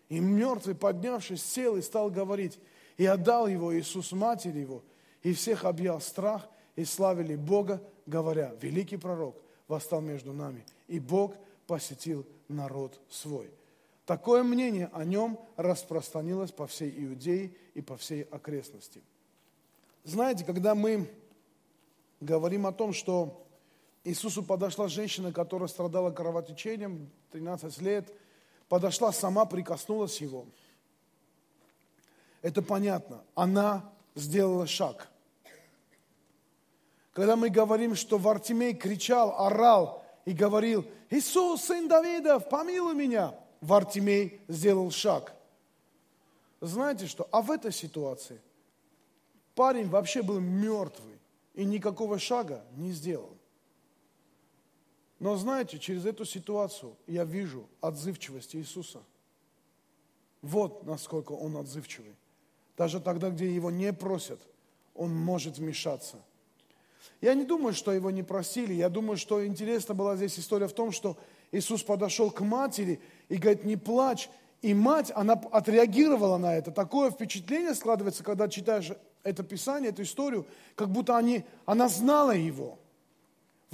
И 0.09 0.21
мертвый, 0.21 0.77
поднявшись, 0.77 1.43
сел 1.43 1.77
и 1.77 1.83
стал 1.83 2.09
говорить. 2.09 2.57
И 2.99 3.05
отдал 3.05 3.49
его 3.49 3.77
Иисус 3.77 4.13
матери 4.13 4.61
его. 4.61 4.85
И 5.25 5.33
всех 5.33 5.65
объял 5.65 6.01
страх, 6.01 6.49
и 6.77 6.85
славили 6.85 7.35
Бога, 7.35 7.83
говоря, 8.07 8.55
великий 8.61 8.97
пророк 8.97 9.35
восстал 9.67 10.01
между 10.01 10.33
нами. 10.33 10.65
И 10.87 11.01
Бог 11.01 11.35
посетил 11.67 12.27
народ 12.49 13.01
свой. 13.11 13.51
Такое 14.07 14.43
мнение 14.43 14.91
о 14.93 15.05
нем 15.05 15.39
распространилось 15.57 16.53
по 16.53 16.67
всей 16.67 16.93
Иудее 17.05 17.55
и 17.75 17.81
по 17.81 17.97
всей 17.97 18.23
окрестности. 18.23 19.03
Знаете, 20.05 20.45
когда 20.45 20.75
мы 20.75 21.11
говорим 22.21 22.67
о 22.67 22.73
том, 22.73 22.93
что 22.93 23.47
Иисусу 24.05 24.43
подошла 24.43 24.89
женщина, 24.89 25.33
которая 25.33 25.69
страдала 25.69 26.11
кровотечением 26.11 27.11
13 27.31 27.81
лет– 27.81 28.13
подошла 28.69 29.13
сама, 29.13 29.45
прикоснулась 29.45 30.21
его. 30.21 30.47
Это 32.43 32.63
понятно. 32.63 33.25
Она 33.35 33.93
сделала 34.15 34.67
шаг. 34.67 35.09
Когда 37.13 37.37
мы 37.37 37.49
говорим, 37.49 37.95
что 37.95 38.19
Вартимей 38.19 38.75
кричал, 38.75 39.41
орал 39.41 40.04
и 40.25 40.33
говорил, 40.33 40.87
Иисус, 41.11 41.63
сын 41.63 41.89
Давидов, 41.89 42.49
помилуй 42.49 42.95
меня, 42.95 43.39
Вартимей 43.61 44.41
сделал 44.49 44.91
шаг. 44.91 45.35
Знаете 46.61 47.07
что? 47.07 47.29
А 47.31 47.43
в 47.43 47.51
этой 47.51 47.73
ситуации 47.73 48.41
парень 49.55 49.89
вообще 49.89 50.23
был 50.23 50.41
мертвый 50.41 51.19
и 51.55 51.65
никакого 51.65 52.19
шага 52.19 52.65
не 52.77 52.93
сделал. 52.93 53.37
Но 55.19 55.37
знаете, 55.37 55.79
через 55.79 56.05
эту 56.07 56.25
ситуацию 56.25 56.97
я 57.07 57.25
вижу 57.25 57.69
отзывчивость 57.81 58.57
Иисуса. 58.57 59.03
Вот 60.43 60.85
насколько 60.85 61.33
Он 61.33 61.57
отзывчивый. 61.57 62.15
Даже 62.77 63.01
тогда, 63.01 63.31
где 63.31 63.55
Его 63.55 63.71
не 63.71 63.93
просят, 63.93 64.41
Он 64.95 65.15
может 65.15 65.59
вмешаться. 65.59 66.23
Я 67.21 67.35
не 67.35 67.45
думаю, 67.45 67.75
что 67.75 67.93
Его 67.93 68.11
не 68.11 68.23
просили. 68.23 68.75
Я 68.75 68.89
думаю, 68.89 69.17
что 69.17 69.47
интересна 69.47 69.95
была 69.95 70.17
здесь 70.17 70.39
история 70.39 70.69
в 70.69 70.73
том, 70.73 70.93
что 70.93 71.17
Иисус 71.53 71.83
подошел 71.83 72.31
к 72.31 72.41
матери 72.41 73.01
и 73.29 73.37
говорит, 73.37 73.65
не 73.65 73.77
плачь. 73.77 74.29
И 74.63 74.73
мать, 74.73 75.13
она 75.15 75.35
отреагировала 75.35 76.39
на 76.39 76.57
это. 76.57 76.71
Такое 76.71 77.11
впечатление 77.11 77.75
складывается, 77.75 78.25
когда 78.25 78.49
читаешь 78.49 78.93
это 79.23 79.43
Писание, 79.43 79.91
эту 79.91 80.03
историю, 80.03 80.47
как 80.75 80.89
будто 80.89 81.17
они, 81.17 81.45
она 81.67 81.89
знала 81.89 82.33
его– 82.33 82.79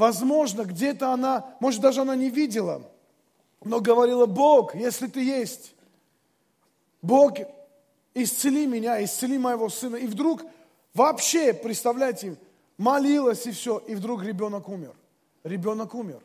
Возможно, 0.01 0.65
где-то 0.65 1.13
она, 1.13 1.55
может, 1.61 1.83
даже 1.83 2.01
она 2.01 2.17
не 2.17 2.31
видела, 2.31 2.91
но 3.63 3.81
говорила, 3.81 4.25
Бог, 4.25 4.75
если 4.75 5.09
ты 5.09 5.23
есть, 5.23 5.75
Бог, 7.03 7.35
исцели 8.15 8.67
меня, 8.67 9.05
исцели 9.05 9.37
моего 9.37 9.69
сына. 9.69 9.97
И 9.97 10.07
вдруг 10.07 10.43
вообще, 10.95 11.53
представляете, 11.53 12.39
молилась 12.81 13.47
и 13.47 13.51
все, 13.51 13.79
и 13.79 13.95
вдруг 13.95 14.25
ребенок 14.25 14.69
умер. 14.69 14.97
Ребенок 15.45 15.95
умер. 15.95 16.23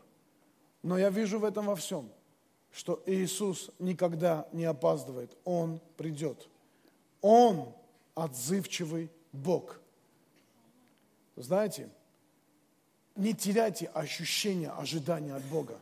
Но 0.83 0.97
я 0.97 1.09
вижу 1.09 1.37
в 1.37 1.43
этом 1.43 1.65
во 1.65 1.75
всем, 1.75 2.09
что 2.71 3.03
Иисус 3.05 3.71
никогда 3.77 4.47
не 4.53 4.63
опаздывает. 4.63 5.35
Он 5.43 5.81
придет. 5.97 6.47
Он 7.21 7.73
отзывчивый 8.13 9.11
Бог. 9.33 9.81
Знаете, 11.35 11.89
не 13.17 13.33
теряйте 13.33 13.87
ощущение 13.87 14.69
ожидания 14.69 15.35
от 15.35 15.43
Бога. 15.45 15.77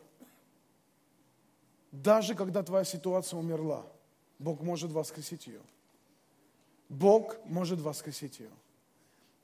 Даже 1.91 2.33
когда 2.33 2.63
твоя 2.63 2.83
ситуация 2.83 3.37
умерла, 3.37 3.85
Бог 4.39 4.61
может 4.61 4.91
воскресить 4.91 5.45
ее. 5.45 5.61
Бог 6.89 7.35
может 7.45 7.79
воскресить 7.79 8.39
ее. 8.39 8.49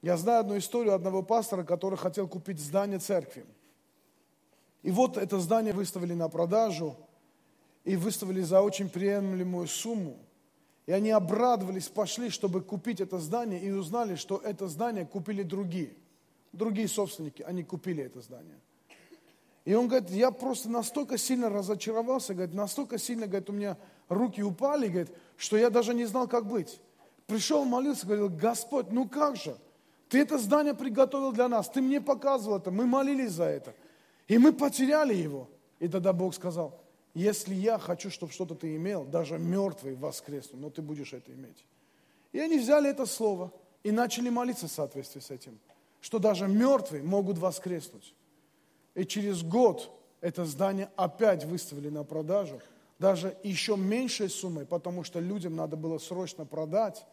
Я 0.01 0.17
знаю 0.17 0.41
одну 0.41 0.57
историю 0.57 0.93
одного 0.93 1.23
пастора, 1.23 1.63
который 1.63 1.97
хотел 1.97 2.27
купить 2.27 2.59
здание 2.59 2.99
церкви. 2.99 3.45
И 4.81 4.91
вот 4.91 5.17
это 5.17 5.39
здание 5.39 5.73
выставили 5.73 6.13
на 6.13 6.29
продажу, 6.29 6.95
и 7.83 7.95
выставили 7.95 8.41
за 8.41 8.61
очень 8.61 8.89
приемлемую 8.89 9.67
сумму. 9.67 10.17
И 10.85 10.91
они 10.91 11.11
обрадовались, 11.11 11.87
пошли, 11.87 12.29
чтобы 12.29 12.61
купить 12.61 13.01
это 13.01 13.19
здание, 13.19 13.61
и 13.61 13.71
узнали, 13.71 14.15
что 14.15 14.37
это 14.37 14.67
здание 14.67 15.05
купили 15.05 15.43
другие– 15.43 15.93
другие 16.53 16.87
собственники, 16.87 17.41
они 17.43 17.63
купили 17.63 18.03
это 18.03 18.21
здание. 18.21 18.59
И 19.65 19.73
он 19.73 19.87
говорит, 19.87 20.09
я 20.09 20.31
просто 20.31 20.69
настолько 20.69 21.17
сильно 21.17 21.49
разочаровался, 21.49 22.33
говорит, 22.33 22.55
настолько 22.55 22.97
сильно, 22.97 23.27
говорит, 23.27 23.49
у 23.49 23.53
меня 23.53 23.77
руки 24.07 24.41
упали, 24.41 24.87
говорит, 24.87 25.11
что 25.37 25.57
я 25.57 25.69
даже 25.69 25.93
не 25.93 26.05
знал, 26.05 26.27
как 26.27 26.47
быть. 26.47 26.79
Пришел, 27.27 27.65
молился, 27.65 28.07
говорил, 28.07 28.29
Господь, 28.29 28.91
ну 28.91 29.07
как 29.07 29.35
же? 29.35 29.55
Ты 30.09 30.21
это 30.21 30.37
здание 30.37 30.73
приготовил 30.73 31.31
для 31.31 31.47
нас, 31.47 31.69
ты 31.69 31.81
мне 31.81 32.01
показывал 32.01 32.57
это, 32.57 32.71
мы 32.71 32.85
молились 32.85 33.31
за 33.31 33.45
это. 33.45 33.73
И 34.27 34.37
мы 34.37 34.51
потеряли 34.51 35.13
его. 35.13 35.47
И 35.79 35.87
тогда 35.87 36.11
Бог 36.13 36.35
сказал, 36.35 36.79
если 37.13 37.53
я 37.53 37.79
хочу, 37.79 38.09
чтобы 38.09 38.33
что-то 38.33 38.55
ты 38.55 38.75
имел, 38.75 39.05
даже 39.05 39.37
мертвый 39.37 39.95
воскресну, 39.95 40.59
но 40.59 40.69
ты 40.69 40.81
будешь 40.81 41.13
это 41.13 41.31
иметь. 41.31 41.63
И 42.31 42.39
они 42.39 42.59
взяли 42.59 42.89
это 42.89 43.05
слово 43.05 43.51
и 43.83 43.91
начали 43.91 44.29
молиться 44.29 44.67
в 44.67 44.71
соответствии 44.71 45.21
с 45.21 45.31
этим 45.31 45.57
что 46.01 46.19
даже 46.19 46.47
мертвые 46.47 47.03
могут 47.03 47.37
воскреснуть. 47.37 48.13
И 48.95 49.05
через 49.05 49.43
год 49.43 49.91
это 50.21 50.45
здание 50.45 50.89
опять 50.95 51.45
выставили 51.45 51.89
на 51.89 52.03
продажу, 52.03 52.61
даже 52.97 53.37
еще 53.43 53.77
меньшей 53.77 54.29
суммой, 54.29 54.65
потому 54.65 55.03
что 55.03 55.19
людям 55.19 55.55
надо 55.55 55.77
было 55.77 55.97
срочно 55.97 56.45
продать, 56.45 57.05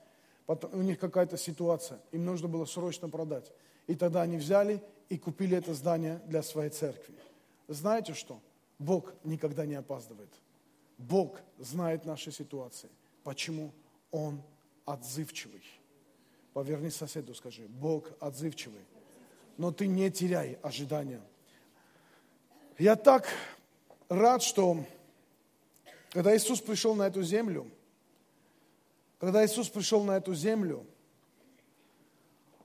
у 0.46 0.82
них 0.82 0.98
какая-то 0.98 1.36
ситуация, 1.36 2.00
им 2.12 2.24
нужно 2.24 2.48
было 2.48 2.64
срочно 2.64 3.08
продать. 3.08 3.52
И 3.86 3.94
тогда 3.94 4.22
они 4.22 4.36
взяли 4.36 4.82
и 5.08 5.18
купили 5.18 5.56
это 5.56 5.74
здание 5.74 6.20
для 6.26 6.42
своей 6.42 6.70
церкви. 6.70 7.14
Знаете 7.68 8.14
что? 8.14 8.40
Бог 8.78 9.14
никогда 9.24 9.66
не 9.66 9.74
опаздывает. 9.74 10.30
Бог 10.98 11.40
знает 11.58 12.04
наши 12.04 12.30
ситуации. 12.30 12.90
Почему? 13.24 13.72
Он 14.10 14.40
отзывчивый. 14.84 15.62
Поверни 16.52 16.90
соседу, 16.90 17.34
скажи, 17.34 17.66
Бог 17.68 18.10
отзывчивый. 18.20 18.80
Но 19.58 19.72
ты 19.72 19.86
не 19.86 20.10
теряй 20.10 20.58
ожидания. 20.62 21.20
Я 22.78 22.96
так 22.96 23.28
рад, 24.08 24.42
что 24.42 24.84
когда 26.10 26.36
Иисус 26.36 26.60
пришел 26.60 26.94
на 26.94 27.06
эту 27.06 27.22
землю, 27.22 27.66
когда 29.18 29.44
Иисус 29.44 29.68
пришел 29.68 30.02
на 30.04 30.16
эту 30.16 30.34
землю, 30.34 30.84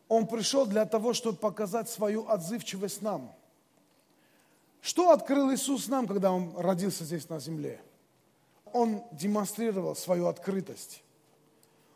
Он 0.08 0.28
пришел 0.28 0.66
для 0.66 0.86
того, 0.86 1.14
чтобы 1.14 1.38
показать 1.38 1.90
свою 1.90 2.28
отзывчивость 2.28 3.02
нам. 3.02 3.34
Что 4.82 5.12
открыл 5.12 5.54
Иисус 5.54 5.88
нам, 5.88 6.08
когда 6.08 6.32
Он 6.32 6.54
родился 6.58 7.06
здесь 7.06 7.30
на 7.30 7.40
земле? 7.40 7.82
Он 8.74 9.04
демонстрировал 9.12 9.96
свою 9.96 10.28
открытость. 10.28 11.04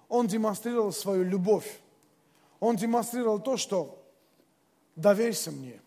Он 0.08 0.28
демонстрировал 0.28 0.92
свою 0.92 1.24
любовь. 1.24 1.80
Он 2.60 2.76
демонстрировал 2.76 3.40
то, 3.40 3.58
что 3.58 4.02
доверься 4.96 5.52
мне, 5.52 5.82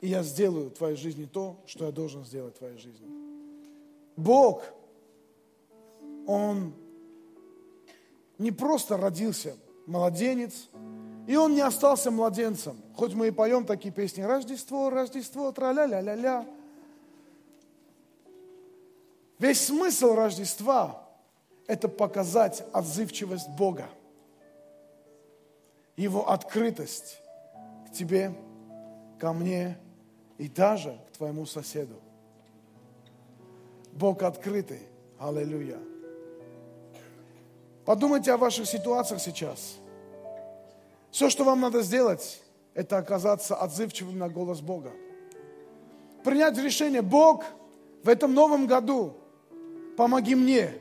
и 0.00 0.08
я 0.08 0.22
сделаю 0.22 0.68
в 0.68 0.74
твоей 0.74 0.96
жизни 0.96 1.24
то, 1.24 1.56
что 1.66 1.86
я 1.86 1.92
должен 1.92 2.24
сделать 2.24 2.54
в 2.56 2.58
твоей 2.58 2.76
жизни. 2.76 3.08
Бог, 4.16 4.62
Он 6.26 6.74
не 8.38 8.52
просто 8.52 8.96
родился 8.96 9.56
младенец, 9.86 10.68
и 11.26 11.36
он 11.36 11.54
не 11.54 11.60
остался 11.60 12.10
младенцем. 12.10 12.80
Хоть 12.94 13.14
мы 13.14 13.28
и 13.28 13.30
поем 13.30 13.64
такие 13.64 13.92
песни 13.92 14.22
«Рождество, 14.22 14.90
Рождество, 14.90 15.52
тра-ля-ля-ля-ля». 15.52 16.46
Весь 19.38 19.66
смысл 19.66 20.14
Рождества– 20.14 21.02
это 21.66 21.88
показать 21.88 22.64
отзывчивость 22.72 23.48
Бога, 23.50 23.88
Его 25.96 26.30
открытость 26.30 27.20
к 27.88 27.92
тебе, 27.92 28.34
ко 29.18 29.32
мне 29.32 29.78
и 30.38 30.48
даже 30.48 30.98
к 31.08 31.16
твоему 31.16 31.46
соседу. 31.46 32.00
Бог 33.92 34.22
открытый. 34.22 34.80
Аллилуйя. 35.18 35.78
Подумайте 37.86 38.32
о 38.32 38.36
ваших 38.36 38.66
ситуациях 38.66 39.20
сейчас. 39.20 39.76
Все, 41.12 41.30
что 41.30 41.44
вам 41.44 41.60
надо 41.60 41.82
сделать, 41.82 42.42
это 42.74 42.98
оказаться 42.98 43.54
отзывчивым 43.54 44.18
на 44.18 44.28
голос 44.28 44.60
Бога. 44.60 44.90
Принять 46.24 46.58
решение, 46.58 47.00
Бог, 47.00 47.44
в 48.02 48.08
этом 48.08 48.34
новом 48.34 48.66
году 48.66 49.14
помоги 49.96 50.34
мне 50.34 50.72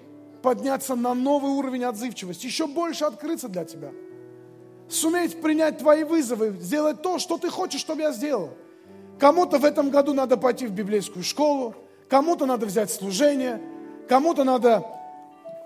подняться 0.42 0.96
на 0.96 1.14
новый 1.14 1.52
уровень 1.52 1.84
отзывчивости, 1.84 2.48
еще 2.48 2.66
больше 2.66 3.06
открыться 3.06 3.50
для 3.50 3.66
Тебя. 3.66 3.92
Суметь 4.90 5.40
принять 5.42 5.78
Твои 5.78 6.04
вызовы, 6.04 6.58
сделать 6.60 7.04
то, 7.04 7.20
что 7.20 7.38
Ты 7.38 7.52
хочешь, 7.52 7.82
чтобы 7.82 8.02
я 8.02 8.14
сделал. 8.14 8.50
Кому-то 9.20 9.60
в 9.60 9.66
этом 9.66 9.92
году 9.92 10.16
надо 10.16 10.38
пойти 10.38 10.66
в 10.66 10.72
библейскую 10.72 11.24
школу, 11.24 11.76
кому-то 12.10 12.48
надо 12.48 12.66
взять 12.66 12.90
служение, 12.90 13.62
кому-то 14.10 14.44
надо 14.44 14.95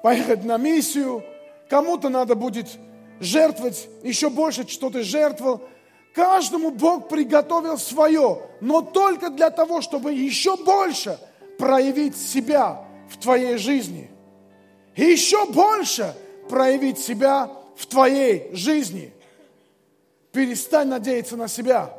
поехать 0.01 0.43
на 0.43 0.57
миссию, 0.57 1.23
кому-то 1.69 2.09
надо 2.09 2.35
будет 2.35 2.67
жертвовать 3.19 3.87
еще 4.03 4.29
больше, 4.29 4.67
что 4.67 4.89
ты 4.89 5.03
жертвовал. 5.03 5.61
Каждому 6.13 6.71
Бог 6.71 7.07
приготовил 7.07 7.77
свое, 7.77 8.41
но 8.61 8.81
только 8.81 9.29
для 9.29 9.49
того, 9.51 9.81
чтобы 9.81 10.11
еще 10.11 10.57
больше 10.57 11.19
проявить 11.57 12.17
себя 12.17 12.83
в 13.09 13.17
твоей 13.17 13.57
жизни. 13.57 14.09
Еще 14.95 15.45
больше 15.45 16.15
проявить 16.49 16.99
себя 16.99 17.49
в 17.77 17.85
твоей 17.85 18.53
жизни. 18.53 19.13
Перестань 20.31 20.87
надеяться 20.87 21.37
на 21.37 21.47
себя. 21.47 21.93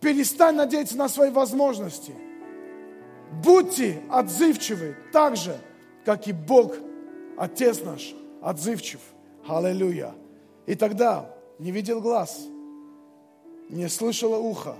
Перестань 0.00 0.56
надеяться 0.56 0.96
на 0.96 1.08
свои 1.08 1.30
возможности. 1.30 2.14
Будьте 3.42 4.02
отзывчивы 4.10 4.96
так 5.12 5.36
же, 5.36 5.56
как 6.04 6.26
и 6.26 6.32
Бог– 6.32 6.74
Отец 7.40 7.80
наш 7.82 8.14
отзывчив. 8.42 9.00
Аллилуйя. 9.48 10.14
И 10.66 10.74
тогда 10.74 11.34
не 11.58 11.70
видел 11.70 12.02
глаз, 12.02 12.46
не 13.70 13.88
слышало 13.88 14.36
ухо, 14.36 14.76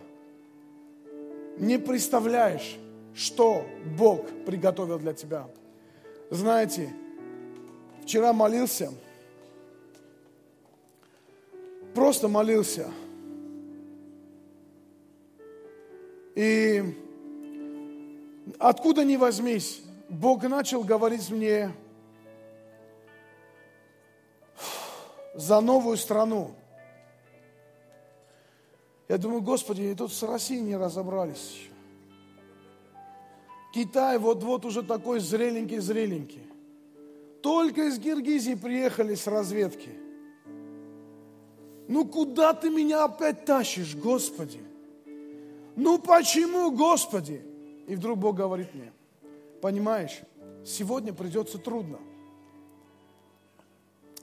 не 1.57 1.79
представляешь, 1.79 2.77
что 3.15 3.65
Бог 3.99 4.27
приготовил 4.45 4.99
для 4.99 5.15
тебя. 5.15 5.49
Знаете, 6.29 6.93
вчера 8.03 8.35
молился, 8.35 8.93
просто 11.95 12.29
молился. 12.29 12.91
И 16.35 16.85
откуда 18.59 19.03
ни 19.03 19.17
возьмись, 19.17 19.83
Бог 20.11 20.43
начал 20.43 20.85
говорить 20.85 21.31
мне 21.31 21.73
за 25.35 25.61
новую 25.61 25.97
страну. 25.97 26.53
Я 29.09 29.19
думаю, 29.19 29.43
Господи, 29.43 29.83
и 29.83 29.95
тут 29.95 30.13
с 30.13 30.23
Россией 30.23 30.61
не 30.61 30.77
разобрались 30.77 31.53
еще. 31.53 31.71
Китай 33.73 34.19
вот-вот 34.19 34.65
уже 34.65 34.83
такой 34.83 35.21
зреленький-зреленький. 35.21 36.47
Только 37.43 37.89
из 37.89 37.99
Киргизии 37.99 38.55
приехали 38.55 39.15
с 39.15 39.27
разведки. 39.27 39.91
Ну 41.89 42.05
куда 42.05 42.53
ты 42.53 42.71
меня 42.71 43.05
опять 43.05 43.45
тащишь, 43.45 43.97
Господи? 43.97 44.61
Ну 45.77 45.99
почему, 45.99 46.71
Господи? 46.71 47.43
И 47.87 47.97
вдруг 47.97 48.19
Бог 48.19 48.37
говорит 48.37 48.75
мне, 48.75 48.93
понимаешь, 49.61 50.21
сегодня 50.65 51.13
придется 51.13 51.59
трудно. 51.59 51.99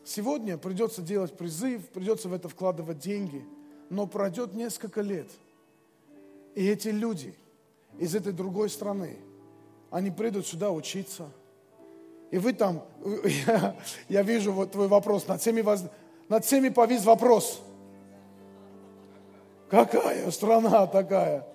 Сегодня 0.07 0.57
придется 0.57 1.01
делать 1.01 1.35
призыв, 1.35 1.85
придется 1.89 2.29
в 2.29 2.33
это 2.33 2.47
вкладывать 2.47 2.97
деньги, 2.97 3.45
но 3.89 4.07
пройдет 4.07 4.53
несколько 4.53 5.01
лет. 5.01 5.29
И 6.55 6.65
эти 6.65 6.87
люди 6.87 7.35
из 7.99 8.15
этой 8.15 8.31
другой 8.31 8.69
страны, 8.69 9.17
они 9.91 10.09
придут 10.09 10.47
сюда 10.47 10.71
учиться. 10.71 11.29
И 12.31 12.37
вы 12.37 12.53
там, 12.53 12.85
я, 13.25 13.75
я 14.07 14.21
вижу 14.21 14.53
вот 14.53 14.71
твой 14.71 14.87
вопрос, 14.87 15.27
над 15.27 15.41
всеми, 15.41 15.59
воз, 15.59 15.83
над 16.29 16.45
всеми 16.45 16.69
повис 16.69 17.03
вопрос. 17.03 17.61
Какая 19.69 20.31
страна 20.31 20.87
такая? 20.87 21.45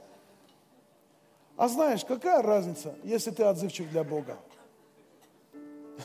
А 1.57 1.69
знаешь, 1.69 2.05
какая 2.05 2.43
разница, 2.43 2.95
если 3.03 3.31
ты 3.31 3.45
отзывчив 3.45 3.89
для 3.89 4.05
Бога? 4.05 4.37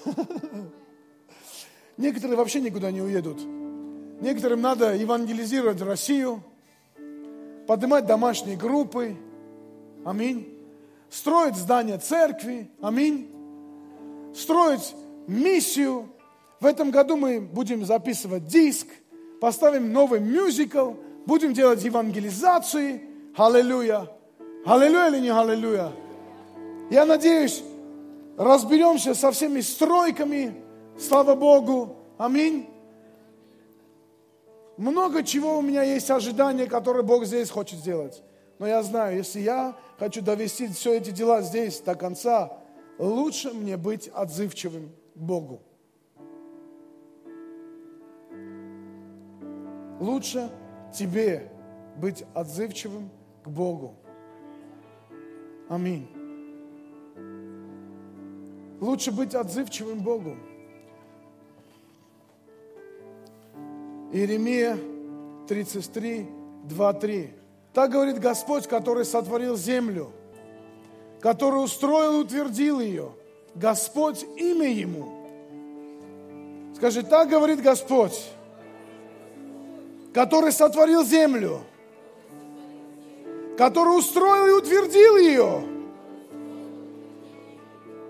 Некоторые 1.97 2.37
вообще 2.37 2.61
никуда 2.61 2.91
не 2.91 3.01
уедут. 3.01 3.39
Некоторым 4.21 4.61
надо 4.61 4.95
евангелизировать 4.95 5.81
Россию, 5.81 6.43
поднимать 7.67 8.05
домашние 8.05 8.55
группы. 8.55 9.15
Аминь. 10.05 10.53
Строить 11.09 11.55
здание 11.55 11.97
церкви. 11.97 12.69
Аминь. 12.81 13.29
Строить 14.35 14.95
миссию. 15.27 16.09
В 16.59 16.65
этом 16.65 16.91
году 16.91 17.17
мы 17.17 17.39
будем 17.39 17.85
записывать 17.85 18.45
диск, 18.45 18.87
поставим 19.39 19.91
новый 19.91 20.19
мюзикл, 20.19 20.93
будем 21.25 21.53
делать 21.53 21.83
евангелизации. 21.83 23.01
Аллилуйя. 23.35 24.09
Аллилуйя 24.65 25.09
или 25.09 25.19
не 25.19 25.29
аллилуйя? 25.29 25.91
Я 26.89 27.05
надеюсь, 27.05 27.63
разберемся 28.37 29.13
со 29.13 29.31
всеми 29.31 29.61
стройками, 29.61 30.55
Слава 30.97 31.35
Богу. 31.35 31.95
Аминь. 32.17 32.67
Много 34.77 35.23
чего 35.23 35.57
у 35.57 35.61
меня 35.61 35.83
есть 35.83 36.09
ожидания, 36.09 36.65
которые 36.65 37.03
Бог 37.03 37.25
здесь 37.25 37.49
хочет 37.49 37.79
сделать. 37.79 38.23
Но 38.59 38.67
я 38.67 38.81
знаю, 38.81 39.17
если 39.17 39.39
я 39.39 39.75
хочу 39.99 40.21
довести 40.21 40.67
все 40.67 40.97
эти 40.97 41.11
дела 41.11 41.41
здесь 41.41 41.79
до 41.81 41.95
конца, 41.95 42.51
лучше 42.97 43.53
мне 43.53 43.77
быть 43.77 44.07
отзывчивым 44.07 44.91
Богу. 45.13 45.61
Лучше 49.99 50.49
тебе 50.93 51.51
быть 51.97 52.23
отзывчивым 52.33 53.09
к 53.43 53.49
Богу. 53.49 53.95
Аминь. 55.69 56.07
Лучше 58.79 59.11
быть 59.11 59.33
отзывчивым 59.33 59.99
Богу. 59.99 60.35
Иеремия 64.11 64.77
33, 65.47 66.27
2, 66.63 66.93
3. 66.93 67.29
Так 67.73 67.91
говорит 67.91 68.19
Господь, 68.19 68.67
который 68.67 69.05
сотворил 69.05 69.55
землю, 69.57 70.11
который 71.19 71.63
устроил 71.63 72.13
и 72.13 72.23
утвердил 72.23 72.79
ее. 72.79 73.11
Господь 73.55 74.25
имя 74.37 74.71
Ему. 74.71 75.17
Скажи, 76.75 77.01
так 77.03 77.29
говорит 77.29 77.61
Господь, 77.61 78.23
который 80.13 80.51
сотворил 80.51 81.03
землю, 81.03 81.61
который 83.57 83.97
устроил 83.97 84.47
и 84.47 84.59
утвердил 84.61 85.17
ее. 85.17 85.63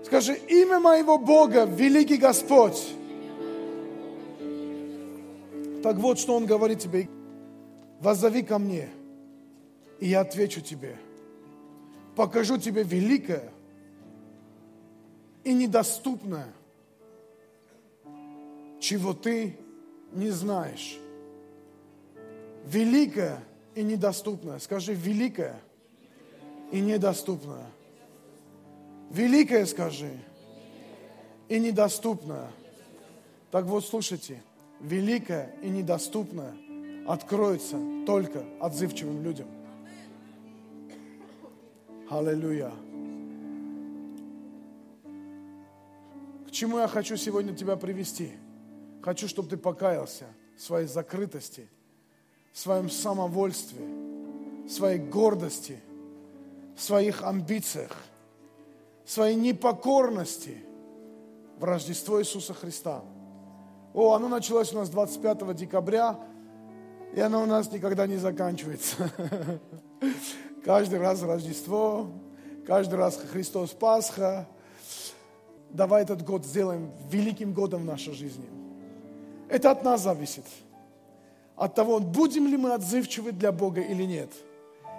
Скажи, 0.04 0.34
имя 0.48 0.80
моего 0.80 1.18
Бога, 1.18 1.64
великий 1.64 2.18
Господь. 2.18 2.88
Так 5.82 5.96
вот, 5.96 6.18
что 6.18 6.34
Он 6.34 6.46
говорит 6.46 6.80
тебе. 6.80 7.08
Воззови 8.00 8.42
ко 8.42 8.58
мне, 8.58 8.88
и 9.98 10.08
я 10.08 10.20
отвечу 10.20 10.60
тебе. 10.60 10.96
Покажу 12.14 12.58
тебе 12.58 12.82
великое 12.82 13.50
и 15.44 15.52
недоступное, 15.52 16.52
чего 18.80 19.14
ты 19.14 19.56
не 20.12 20.30
знаешь. 20.30 20.98
Великое 22.66 23.42
и 23.74 23.82
недоступное. 23.82 24.58
Скажи, 24.58 24.94
великое 24.94 25.58
и 26.70 26.80
недоступное. 26.80 27.66
Великое 29.10 29.64
скажи 29.66 30.10
и 31.48 31.58
недоступное. 31.58 32.50
Так 33.50 33.64
вот, 33.64 33.84
слушайте, 33.84 34.42
великое 34.80 35.54
и 35.62 35.68
недоступное 35.68 36.54
откроется 37.06 37.78
только 38.06 38.44
отзывчивым 38.60 39.22
людям. 39.22 39.48
Аллилуйя. 42.10 42.72
К 46.46 46.50
чему 46.50 46.78
я 46.78 46.88
хочу 46.88 47.16
сегодня 47.16 47.54
тебя 47.54 47.76
привести? 47.76 48.32
Хочу, 49.02 49.28
чтобы 49.28 49.48
ты 49.48 49.56
покаялся 49.56 50.26
в 50.56 50.62
своей 50.62 50.86
закрытости, 50.86 51.68
в 52.52 52.58
своем 52.58 52.90
самовольстве, 52.90 53.84
в 54.66 54.70
своей 54.70 54.98
гордости, 54.98 55.78
в 56.76 56.82
своих 56.82 57.22
амбициях, 57.22 57.96
в 59.04 59.10
своей 59.10 59.36
непокорности 59.36 60.58
в 61.58 61.64
Рождество 61.64 62.20
Иисуса 62.20 62.54
Христа. 62.54 63.02
О, 63.98 64.12
оно 64.14 64.28
началось 64.28 64.72
у 64.72 64.76
нас 64.76 64.88
25 64.90 65.56
декабря, 65.56 66.16
и 67.16 67.20
оно 67.20 67.42
у 67.42 67.46
нас 67.46 67.72
никогда 67.72 68.06
не 68.06 68.16
заканчивается. 68.16 69.10
Каждый 70.64 71.00
раз 71.00 71.20
Рождество, 71.22 72.06
каждый 72.64 72.94
раз 72.94 73.16
Христос 73.16 73.70
Пасха. 73.70 74.46
Давай 75.70 76.04
этот 76.04 76.24
год 76.24 76.44
сделаем 76.44 76.92
великим 77.10 77.52
годом 77.52 77.82
в 77.82 77.86
нашей 77.86 78.14
жизни. 78.14 78.48
Это 79.48 79.72
от 79.72 79.82
нас 79.82 80.02
зависит. 80.02 80.44
От 81.56 81.74
того, 81.74 81.98
будем 81.98 82.46
ли 82.46 82.56
мы 82.56 82.74
отзывчивы 82.74 83.32
для 83.32 83.50
Бога 83.50 83.80
или 83.80 84.04
нет. 84.04 84.30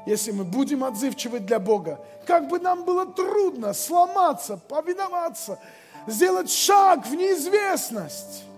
Если 0.08 0.34
мы 0.34 0.44
будем 0.44 0.84
отзывчивы 0.84 1.40
для 1.40 1.60
Бога, 1.60 2.04
как 2.26 2.50
бы 2.50 2.60
нам 2.60 2.84
было 2.84 3.06
трудно 3.06 3.74
сломаться, 3.74 4.58
повиноваться, 4.58 5.58
сделать 6.06 6.52
шаг 6.52 7.08
в 7.08 7.16
неизвестность. 7.16 8.49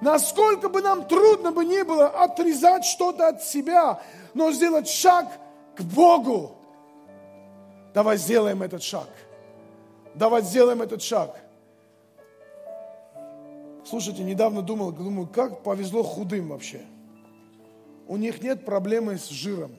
Насколько 0.00 0.68
бы 0.68 0.80
нам 0.80 1.06
трудно 1.06 1.52
бы 1.52 1.64
не 1.64 1.84
было 1.84 2.08
отрезать 2.08 2.84
что-то 2.84 3.28
от 3.28 3.42
себя, 3.42 4.00
но 4.32 4.50
сделать 4.52 4.88
шаг 4.88 5.26
к 5.76 5.82
Богу. 5.82 6.56
Давай 7.92 8.16
сделаем 8.16 8.62
этот 8.62 8.82
шаг. 8.82 9.08
Давай 10.14 10.42
сделаем 10.42 10.80
этот 10.80 11.02
шаг. 11.02 11.38
Слушайте, 13.84 14.22
недавно 14.22 14.62
думал, 14.62 14.92
думаю, 14.92 15.26
как 15.26 15.62
повезло 15.62 16.02
худым 16.02 16.48
вообще. 16.48 16.82
У 18.06 18.16
них 18.16 18.42
нет 18.42 18.64
проблемы 18.64 19.18
с 19.18 19.28
жиром. 19.28 19.72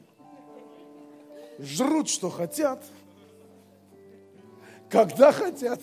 Жрут, 1.60 2.10
что 2.10 2.30
хотят, 2.30 2.84
когда 4.90 5.32
хотят. 5.32 5.80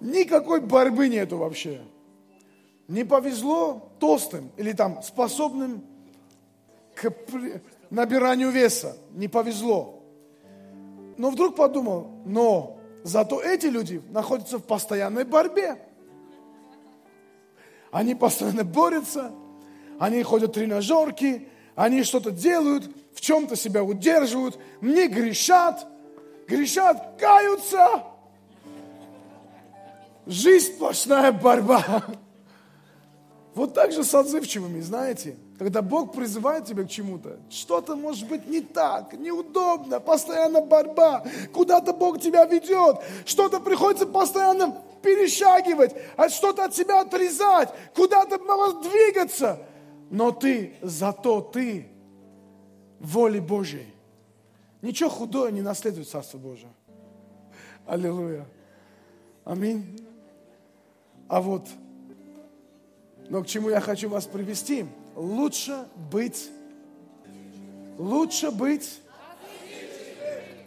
Никакой 0.00 0.60
борьбы 0.60 1.08
нету 1.08 1.36
вообще. 1.38 1.80
Не 2.88 3.04
повезло 3.04 3.90
толстым 3.98 4.50
или 4.56 4.72
там 4.72 5.02
способным 5.02 5.84
к 6.94 7.12
набиранию 7.90 8.50
веса. 8.50 8.96
Не 9.12 9.28
повезло. 9.28 10.02
Но 11.16 11.30
вдруг 11.30 11.54
подумал, 11.54 12.10
но 12.24 12.78
зато 13.04 13.42
эти 13.42 13.66
люди 13.66 14.02
находятся 14.10 14.58
в 14.58 14.64
постоянной 14.64 15.24
борьбе. 15.24 15.76
Они 17.90 18.14
постоянно 18.14 18.64
борются, 18.64 19.32
они 19.98 20.22
ходят 20.22 20.50
в 20.50 20.54
тренажерки, 20.54 21.48
они 21.74 22.04
что-то 22.04 22.30
делают, 22.30 22.90
в 23.14 23.20
чем-то 23.20 23.56
себя 23.56 23.84
удерживают, 23.84 24.58
не 24.80 25.08
грешат, 25.08 25.86
грешат, 26.46 27.16
каются. 27.18 28.04
Жизнь 30.30 30.74
сплошная 30.74 31.32
борьба. 31.32 32.04
Вот 33.52 33.74
так 33.74 33.90
же 33.90 34.04
с 34.04 34.14
отзывчивыми, 34.14 34.80
знаете, 34.80 35.36
когда 35.58 35.82
Бог 35.82 36.12
призывает 36.14 36.66
тебя 36.66 36.84
к 36.84 36.88
чему-то, 36.88 37.40
что-то 37.50 37.96
может 37.96 38.28
быть 38.28 38.46
не 38.46 38.60
так, 38.60 39.12
неудобно, 39.14 39.98
постоянно 39.98 40.60
борьба, 40.60 41.24
куда-то 41.52 41.92
Бог 41.92 42.20
тебя 42.20 42.44
ведет, 42.44 42.98
что-то 43.24 43.58
приходится 43.58 44.06
постоянно 44.06 44.80
перешагивать, 45.02 45.96
а 46.16 46.28
что-то 46.28 46.66
от 46.66 46.76
себя 46.76 47.00
отрезать, 47.00 47.70
куда-то 47.96 48.38
надо 48.38 48.88
двигаться. 48.88 49.58
Но 50.10 50.30
ты, 50.30 50.76
зато 50.80 51.40
ты 51.40 51.88
воле 53.00 53.40
Божьей. 53.40 53.92
Ничего 54.80 55.10
худое 55.10 55.50
не 55.50 55.60
наследует 55.60 56.08
Царство 56.08 56.38
Божие. 56.38 56.72
Аллилуйя. 57.84 58.46
Аминь. 59.44 59.99
А 61.30 61.40
вот, 61.40 61.68
но 63.28 63.44
к 63.44 63.46
чему 63.46 63.70
я 63.70 63.80
хочу 63.80 64.08
вас 64.08 64.26
привести? 64.26 64.84
Лучше 65.14 65.86
быть, 66.10 66.50
лучше 67.96 68.50
быть. 68.50 69.00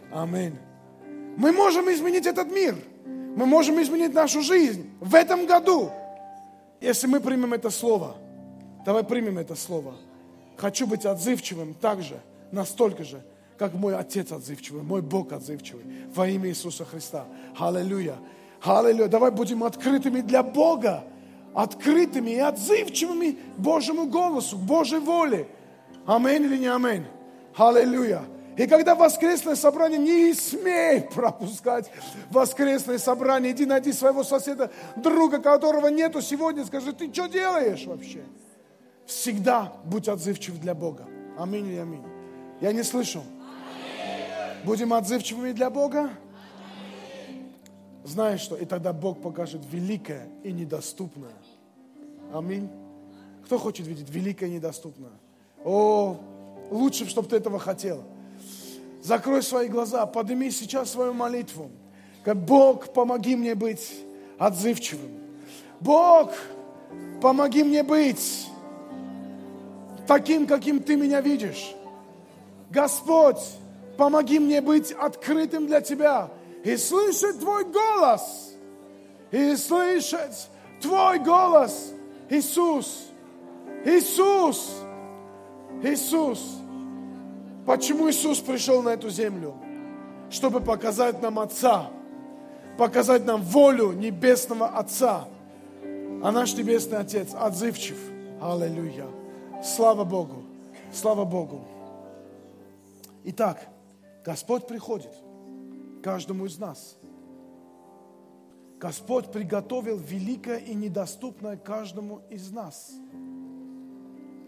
Аминь. 0.10 0.56
Мы 1.36 1.52
можем 1.52 1.92
изменить 1.92 2.26
этот 2.26 2.50
мир. 2.50 2.78
Мы 3.06 3.46
можем 3.46 3.82
изменить 3.82 4.14
нашу 4.14 4.42
жизнь 4.42 4.90
в 5.02 5.16
этом 5.16 5.48
году, 5.48 5.92
если 6.80 7.08
мы 7.08 7.20
примем 7.20 7.54
это 7.54 7.70
слово. 7.70 8.16
Давай 8.86 9.04
примем 9.04 9.40
это 9.40 9.56
слово. 9.56 9.96
Хочу 10.56 10.88
быть 10.88 11.06
отзывчивым 11.06 11.74
так 11.74 12.02
же, 12.02 12.22
настолько 12.54 13.04
же, 13.04 13.22
как 13.58 13.74
мой 13.74 13.98
Отец 13.98 14.32
отзывчивый, 14.32 14.84
мой 14.84 15.02
Бог 15.02 15.34
отзывчивый. 15.34 15.84
Во 16.16 16.26
имя 16.26 16.48
Иисуса 16.48 16.86
Христа. 16.86 17.26
Аллилуйя. 17.60 18.16
Аллилуйя. 18.64 19.08
Давай 19.08 19.32
будем 19.32 19.64
открытыми 19.64 20.22
для 20.22 20.42
Бога. 20.42 21.04
Открытыми 21.54 22.32
и 22.32 22.40
отзывчивыми 22.40 23.38
Божьему 23.58 24.08
голосу, 24.08 24.58
Божьей 24.58 25.00
воле. 25.00 25.48
Аминь 26.08 26.44
или 26.44 26.58
не 26.58 26.68
аминь? 26.68 27.06
Аллилуйя. 27.56 28.24
И 28.58 28.68
когда 28.68 28.96
воскресное 28.96 29.56
собрание, 29.56 30.00
не 30.00 30.34
смей 30.34 31.02
пропускать 31.02 31.92
воскресное 32.30 32.98
собрание. 32.98 33.52
Иди 33.52 33.66
найди 33.66 33.92
своего 33.92 34.24
соседа, 34.24 34.72
друга, 34.96 35.40
которого 35.40 35.88
нету 35.88 36.22
сегодня. 36.22 36.66
Скажи, 36.66 36.94
ты 36.94 37.12
что 37.12 37.28
делаешь 37.28 37.86
вообще? 37.86 38.24
Всегда 39.06 39.74
будь 39.86 40.08
отзывчив 40.08 40.60
для 40.60 40.74
Бога. 40.74 41.06
Аминь 41.38 41.68
или 41.68 41.78
аминь. 41.78 42.04
Я 42.62 42.72
не 42.72 42.84
слышу. 42.84 43.24
Будем 44.64 44.94
отзывчивыми 44.94 45.52
для 45.52 45.70
Бога? 45.70 46.10
Знаешь 48.04 48.42
что? 48.42 48.56
И 48.56 48.66
тогда 48.66 48.94
Бог 48.94 49.22
покажет 49.22 49.62
великое 49.72 50.28
и 50.44 50.52
недоступное. 50.52 51.34
Аминь. 52.34 52.70
Кто 53.46 53.58
хочет 53.58 53.88
видеть 53.88 54.10
великое 54.10 54.48
и 54.48 54.54
недоступное? 54.54 55.12
О, 55.64 56.18
лучше, 56.70 57.08
чтобы 57.08 57.30
ты 57.30 57.38
этого 57.38 57.60
хотел. 57.60 58.04
Закрой 59.02 59.44
свои 59.44 59.68
глаза, 59.68 60.06
подними 60.06 60.52
сейчас 60.52 60.92
свою 60.92 61.14
молитву. 61.14 61.70
Как 62.24 62.38
Бог, 62.38 62.94
помоги 62.94 63.36
мне 63.36 63.56
быть 63.56 63.94
отзывчивым. 64.38 65.12
Бог, 65.80 66.32
помоги 67.22 67.64
мне 67.64 67.84
быть 67.84 68.48
таким, 70.08 70.48
каким 70.48 70.82
ты 70.82 70.96
меня 70.96 71.22
видишь. 71.22 71.74
Господь, 72.70 73.40
Помоги 73.98 74.40
мне 74.40 74.62
быть 74.62 74.92
открытым 74.92 75.68
для 75.68 75.82
Тебя 75.82 76.30
и 76.64 76.78
слышать 76.78 77.40
Твой 77.40 77.66
голос. 77.66 78.54
И 79.32 79.56
слышать 79.56 80.50
Твой 80.82 81.20
голос, 81.20 81.94
Иисус. 82.30 83.08
Иисус. 83.86 84.76
Иисус. 85.82 86.40
Почему 87.66 88.10
Иисус 88.10 88.40
пришел 88.40 88.82
на 88.82 88.90
эту 88.90 89.10
землю? 89.10 89.56
Чтобы 90.30 90.62
показать 90.62 91.22
нам 91.22 91.40
Отца, 91.40 91.90
показать 92.78 93.26
нам 93.26 93.42
волю 93.42 93.92
Небесного 93.92 94.68
Отца. 94.68 95.28
А 96.24 96.32
наш 96.32 96.54
Небесный 96.54 97.00
Отец 97.00 97.34
отзывчив. 97.34 97.98
Аллилуйя. 98.42 99.08
Слава 99.64 100.04
Богу. 100.04 100.44
Слава 100.92 101.26
Богу. 101.26 101.66
Итак, 103.26 103.68
Господь 104.26 104.68
приходит 104.68 105.12
каждому 106.04 106.46
из 106.46 106.60
нас. 106.60 106.98
Господь 108.80 109.32
приготовил 109.32 109.98
великое 109.98 110.58
и 110.58 110.76
недоступное 110.76 111.56
каждому 111.56 112.22
из 112.30 112.52
нас. 112.52 112.92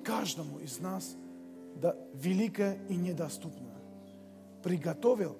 Каждому 0.03 0.59
из 0.59 0.79
нас 0.79 1.15
да, 1.77 1.95
великое 2.13 2.77
и 2.89 2.95
недоступное. 2.95 3.79
Приготовил, 4.61 5.37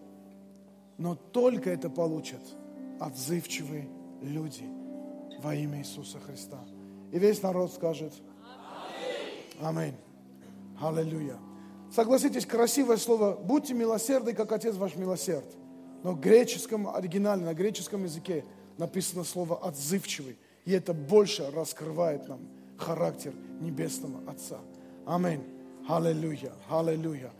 но 0.98 1.16
только 1.16 1.70
это 1.70 1.90
получат 1.90 2.42
отзывчивые 3.00 3.90
люди 4.22 4.64
во 5.42 5.54
имя 5.54 5.80
Иисуса 5.80 6.20
Христа. 6.20 6.60
И 7.12 7.20
весь 7.20 7.42
народ 7.44 7.74
скажет 7.74 8.14
Аминь. 9.62 9.96
Аллилуйя. 10.82 11.38
Согласитесь, 11.92 12.46
красивое 12.46 12.98
слово 12.98 13.36
«будьте 13.36 13.74
милосердны, 13.74 14.34
как 14.34 14.52
Отец 14.52 14.76
ваш 14.76 14.96
милосерд». 14.96 15.46
Но 16.04 16.14
в 16.14 16.20
греческом 16.20 16.88
оригинале, 16.88 17.44
на 17.44 17.54
греческом 17.54 18.04
языке 18.04 18.44
написано 18.78 19.24
слово 19.24 19.56
«отзывчивый». 19.66 20.38
И 20.66 20.72
это 20.72 20.94
больше 20.94 21.50
раскрывает 21.52 22.28
нам 22.28 22.40
характер 22.78 23.34
Небесного 23.62 24.30
Отца. 24.30 24.60
Аминь. 25.06 25.44
Аллилуйя. 25.88 26.52
Аллилуйя. 26.70 27.32